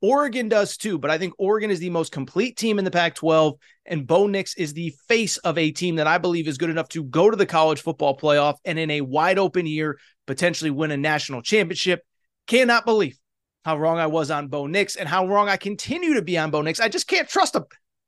[0.03, 3.15] Oregon does too, but I think Oregon is the most complete team in the Pac
[3.15, 3.55] 12,
[3.87, 6.89] and Bo Nix is the face of a team that I believe is good enough
[6.91, 10.91] to go to the college football playoff and in a wide open year, potentially win
[10.91, 12.03] a national championship.
[12.47, 13.19] Cannot believe
[13.65, 16.51] how wrong I was on Bo Nix and how wrong I continue to be on
[16.51, 16.79] Bo Nix.
[16.79, 17.65] I just can't trust him,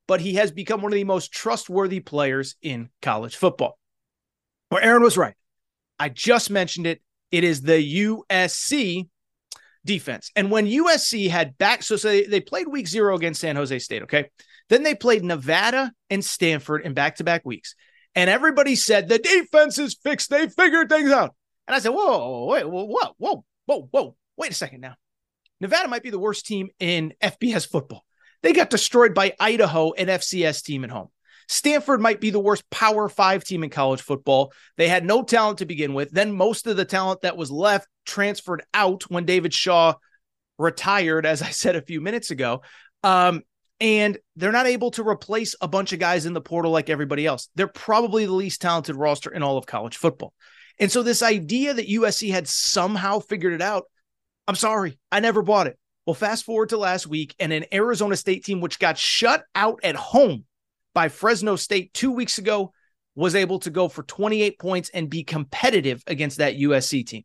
[0.07, 3.79] but he has become one of the most trustworthy players in college football.
[4.71, 5.35] Well, Aaron was right.
[5.99, 7.01] I just mentioned it.
[7.33, 7.97] It is the
[8.31, 9.09] USC
[9.89, 10.31] defense.
[10.37, 13.77] And when USC had back, so, so they, they played week zero against San Jose
[13.81, 14.31] State, okay?
[14.69, 17.75] Then they played Nevada and Stanford in back to back weeks.
[18.15, 20.29] And everybody said the defense is fixed.
[20.31, 21.35] They figured things out.
[21.67, 24.95] And I said, whoa, wait, whoa, whoa, whoa, whoa, whoa, wait a second now.
[25.61, 28.05] Nevada might be the worst team in FBS football.
[28.43, 31.09] They got destroyed by Idaho, an FCS team at home.
[31.49, 34.53] Stanford might be the worst Power Five team in college football.
[34.77, 36.11] They had no talent to begin with.
[36.11, 39.95] Then most of the talent that was left transferred out when David Shaw
[40.59, 42.63] retired, as I said a few minutes ago.
[43.03, 43.43] Um,
[43.81, 47.25] and they're not able to replace a bunch of guys in the portal like everybody
[47.25, 47.49] else.
[47.55, 50.35] They're probably the least talented roster in all of college football.
[50.81, 53.85] And so, this idea that USC had somehow figured it out,
[54.47, 55.79] I'm sorry, I never bought it.
[56.07, 59.81] Well, fast forward to last week, and an Arizona State team, which got shut out
[59.83, 60.45] at home
[60.99, 62.73] by Fresno State two weeks ago
[63.15, 67.23] was able to go for 28 points and be competitive against that USC team.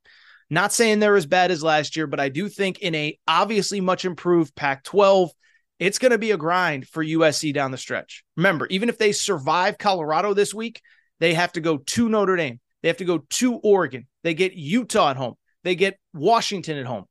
[0.51, 3.82] Not saying they're as bad as last year, but I do think in a obviously
[3.82, 5.32] much improved Pac 12,
[5.80, 8.24] it's going to be a grind for USC down the stretch.
[8.38, 10.80] Remember, even if they survive Colorado this week,
[11.19, 12.59] they have to go to Notre Dame.
[12.84, 14.05] They have to go to Oregon.
[14.21, 15.34] They get Utah at home.
[15.63, 17.05] They get Washington at home.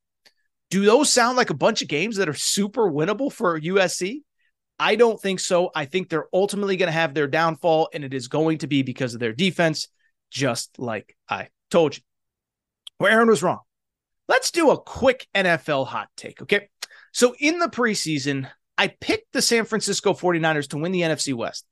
[0.70, 4.20] Do those sound like a bunch of games that are super winnable for USC?
[4.82, 5.70] I don't think so.
[5.76, 8.82] I think they're ultimately going to have their downfall, and it is going to be
[8.82, 9.86] because of their defense,
[10.28, 12.02] just like I told you.
[12.98, 13.60] Where Aaron was wrong.
[14.26, 16.68] Let's do a quick NFL hot take, okay?
[17.12, 21.64] So in the preseason, I picked the San Francisco 49ers to win the NFC West,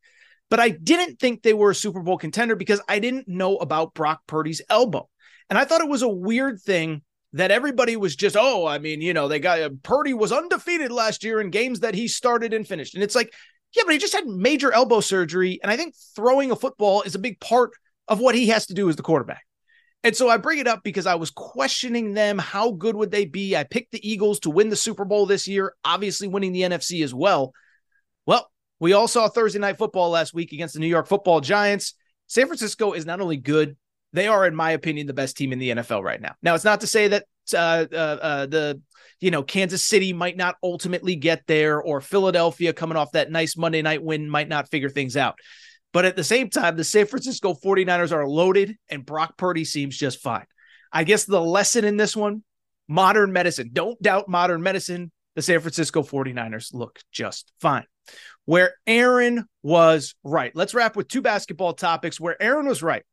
[0.49, 3.93] but I didn't think they were a Super Bowl contender because I didn't know about
[3.93, 5.09] Brock Purdy's elbow.
[5.49, 7.03] And I thought it was a weird thing
[7.33, 10.91] that everybody was just, oh, I mean, you know, they got uh, Purdy was undefeated
[10.91, 12.95] last year in games that he started and finished.
[12.95, 13.33] And it's like,
[13.77, 15.61] Yeah, but he just had major elbow surgery.
[15.63, 17.73] And I think throwing a football is a big part
[18.09, 19.45] of what he has to do as the quarterback.
[20.03, 22.39] And so I bring it up because I was questioning them.
[22.39, 23.57] How good would they be?
[23.57, 27.05] I picked the Eagles to win the Super Bowl this year, obviously winning the NFC
[27.05, 27.53] as well.
[28.25, 31.95] Well, we all saw Thursday night football last week against the New York football Giants.
[32.29, 33.77] San Francisco is not only good,
[34.13, 36.35] they are, in my opinion, the best team in the NFL right now.
[36.43, 38.81] Now, it's not to say that uh, uh, uh, the
[39.21, 43.57] you know Kansas City might not ultimately get there, or Philadelphia coming off that nice
[43.57, 45.39] Monday night win might not figure things out.
[45.93, 49.97] But at the same time, the San Francisco 49ers are loaded, and Brock Purdy seems
[49.97, 50.47] just fine.
[50.93, 52.43] I guess the lesson in this one
[52.89, 53.71] modern medicine.
[53.73, 55.13] Don't doubt modern medicine.
[55.37, 57.85] The San Francisco 49ers look just fine.
[58.47, 60.51] Where Aaron was right.
[60.57, 63.05] Let's wrap with two basketball topics where Aaron was right.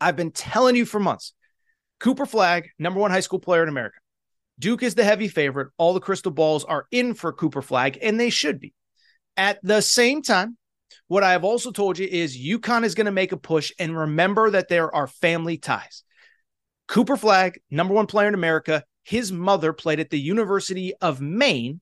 [0.00, 1.32] I've been telling you for months
[2.00, 3.98] Cooper Flagg, number one high school player in America.
[4.58, 5.68] Duke is the heavy favorite.
[5.78, 8.72] All the crystal balls are in for Cooper Flagg, and they should be.
[9.36, 10.56] At the same time,
[11.08, 13.98] what I have also told you is UConn is going to make a push, and
[13.98, 16.04] remember that there are family ties.
[16.86, 21.80] Cooper Flagg, number one player in America, his mother played at the University of Maine,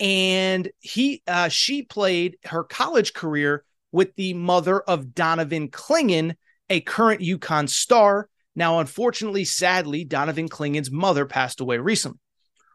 [0.00, 6.34] and he uh, she played her college career with the mother of Donovan Clingan,
[6.70, 8.28] a current UConn star.
[8.54, 12.18] Now, unfortunately, sadly, Donovan Clingan's mother passed away recently.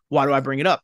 [0.10, 0.82] Why do I bring it up?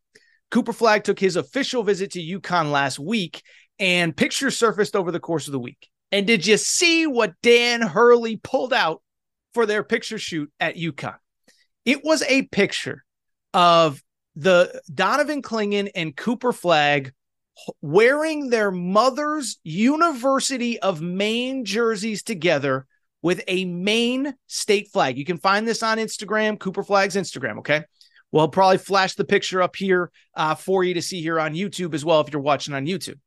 [0.52, 3.44] Cooper Flagg took his official visit to UConn last week,
[3.78, 5.90] and pictures surfaced over the course of the week.
[6.12, 9.02] And did you see what Dan Hurley pulled out
[9.54, 11.18] for their picture shoot at UConn?
[11.86, 13.04] It was a picture
[13.54, 14.02] of
[14.36, 17.14] the Donovan Clingan and Cooper Flagg
[17.82, 22.88] wearing their mother's University of Maine jerseys together
[23.22, 25.18] with a Maine state flag.
[25.18, 27.60] You can find this on Instagram, Cooper Flagg's Instagram.
[27.60, 27.84] Okay.
[28.32, 31.94] Well, probably flash the picture up here uh, for you to see here on YouTube
[31.94, 33.20] as well if you're watching on YouTube.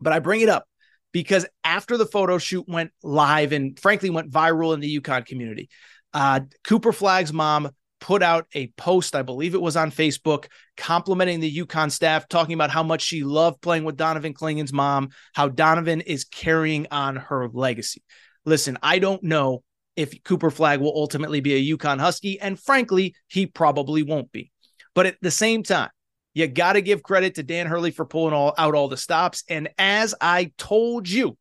[0.00, 0.64] But I bring it up
[1.12, 5.68] because after the photo shoot went live and frankly went viral in the UConn community,
[6.14, 7.70] uh, Cooper Flagg's mom
[8.00, 10.46] put out a post, I believe it was on Facebook,
[10.76, 15.10] complimenting the UConn staff, talking about how much she loved playing with Donovan Clingan's mom,
[15.34, 18.02] how Donovan is carrying on her legacy.
[18.48, 19.62] Listen, I don't know
[19.94, 24.50] if Cooper Flagg will ultimately be a UConn Husky, and frankly, he probably won't be.
[24.94, 25.90] But at the same time,
[26.32, 29.44] you got to give credit to Dan Hurley for pulling all out all the stops.
[29.48, 31.36] And as I told you,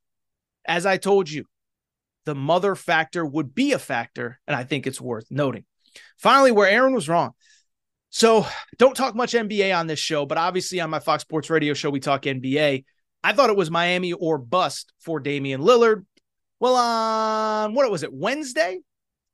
[0.65, 1.45] as I told you,
[2.25, 5.63] the mother factor would be a factor, and I think it's worth noting.
[6.17, 7.31] Finally, where Aaron was wrong.
[8.09, 8.45] So
[8.77, 11.89] don't talk much NBA on this show, but obviously on my Fox Sports Radio show,
[11.89, 12.83] we talk NBA.
[13.23, 16.05] I thought it was Miami or bust for Damian Lillard.
[16.59, 18.79] Well, on what was it, Wednesday?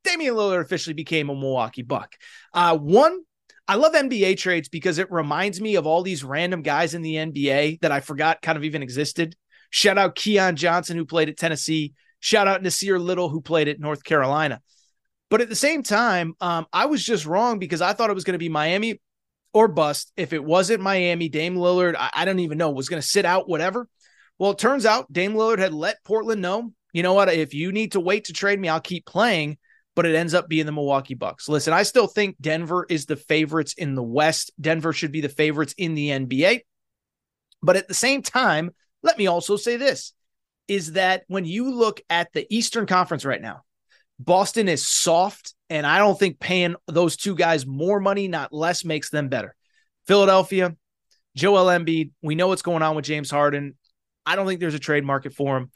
[0.04, 2.14] Damian Lillard officially became a Milwaukee Buck.
[2.52, 3.20] Uh, one,
[3.66, 7.14] I love NBA trades because it reminds me of all these random guys in the
[7.14, 9.34] NBA that I forgot kind of even existed.
[9.70, 11.94] Shout out Keon Johnson, who played at Tennessee.
[12.20, 14.60] Shout out Nassir Little, who played at North Carolina.
[15.30, 18.24] But at the same time, um, I was just wrong because I thought it was
[18.24, 19.00] going to be Miami
[19.52, 20.12] or bust.
[20.16, 23.24] If it wasn't Miami, Dame Lillard, I, I don't even know, was going to sit
[23.24, 23.88] out, whatever.
[24.38, 27.28] Well, it turns out Dame Lillard had let Portland know you know what?
[27.28, 29.58] If you need to wait to trade me, I'll keep playing.
[29.96, 31.48] But it ends up being the Milwaukee Bucks.
[31.48, 34.50] Listen, I still think Denver is the favorites in the West.
[34.60, 36.62] Denver should be the favorites in the NBA.
[37.62, 38.72] But at the same time,
[39.04, 40.12] let me also say this
[40.66, 43.62] is that when you look at the Eastern Conference right now,
[44.18, 48.84] Boston is soft, and I don't think paying those two guys more money, not less,
[48.84, 49.54] makes them better.
[50.06, 50.74] Philadelphia,
[51.36, 53.76] Joel Embiid, we know what's going on with James Harden.
[54.24, 55.70] I don't think there's a trade market for him.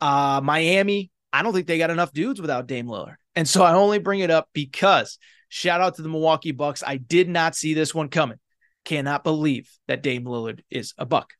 [0.00, 3.16] Uh, Miami, I don't think they got enough dudes without Dame Lillard.
[3.34, 6.82] And so I only bring it up because shout out to the Milwaukee Bucks.
[6.86, 8.38] I did not see this one coming.
[8.84, 11.32] Cannot believe that Dame Lillard is a buck.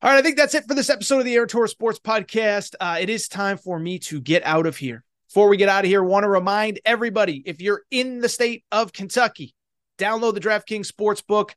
[0.00, 2.76] All right, I think that's it for this episode of the Aaron Torres Sports Podcast.
[2.78, 5.02] Uh, it is time for me to get out of here.
[5.28, 8.64] Before we get out of here, want to remind everybody if you're in the state
[8.70, 9.54] of Kentucky,
[9.98, 11.50] download the DraftKings Sportsbook,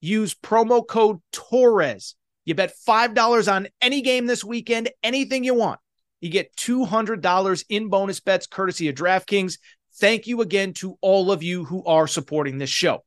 [0.00, 2.14] use promo code Torres.
[2.44, 5.80] You bet $5 on any game this weekend, anything you want.
[6.20, 9.58] You get $200 in bonus bets courtesy of DraftKings.
[9.96, 13.04] Thank you again to all of you who are supporting this show.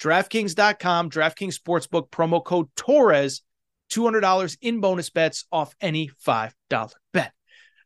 [0.00, 3.42] DraftKings.com, DraftKings Sportsbook, promo code Torres,
[3.90, 6.52] $200 in bonus bets off any $5
[7.12, 7.32] bet.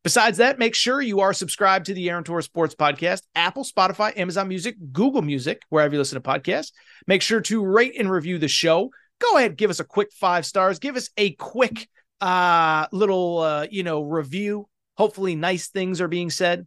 [0.05, 4.17] Besides that, make sure you are subscribed to the Aaron Torres Sports Podcast, Apple, Spotify,
[4.17, 6.73] Amazon Music, Google Music, wherever you listen to podcasts.
[7.07, 8.91] Make sure to rate and review the show.
[9.19, 10.79] Go ahead, give us a quick five stars.
[10.79, 11.89] Give us a quick
[12.21, 16.67] uh little uh you know review hopefully nice things are being said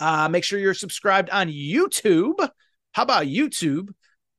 [0.00, 2.36] uh make sure you're subscribed on youtube
[2.92, 3.88] how about youtube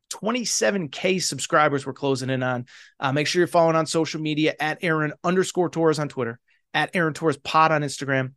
[0.09, 2.65] 27K subscribers we're closing in on.
[2.99, 6.39] Uh, make sure you're following on social media at Aaron underscore Torres on Twitter,
[6.73, 8.33] at Aaron Torres Pod on Instagram,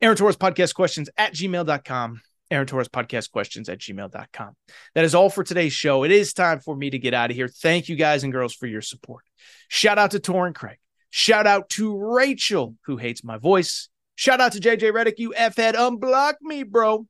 [0.00, 4.56] Aaron Torres Podcast Questions at gmail.com, Aaron Torres Podcast Questions at gmail.com.
[4.94, 6.04] That is all for today's show.
[6.04, 7.48] It is time for me to get out of here.
[7.48, 9.24] Thank you guys and girls for your support.
[9.68, 10.78] Shout out to Tor and Craig.
[11.10, 13.88] Shout out to Rachel, who hates my voice.
[14.14, 17.06] Shout out to JJ Redick, you F head, unblock me, bro.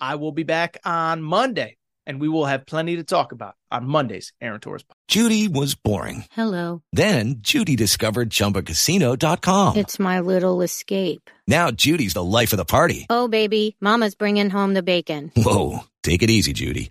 [0.00, 1.76] I will be back on Monday
[2.06, 4.84] and we will have plenty to talk about on Monday's Aaron Torres.
[5.06, 6.24] Judy was boring.
[6.32, 6.82] Hello.
[6.92, 9.76] Then Judy discovered ChumbaCasino.com.
[9.76, 11.30] It's my little escape.
[11.46, 13.06] Now Judy's the life of the party.
[13.10, 15.30] Oh, baby, Mama's bringing home the bacon.
[15.36, 16.90] Whoa, take it easy, Judy.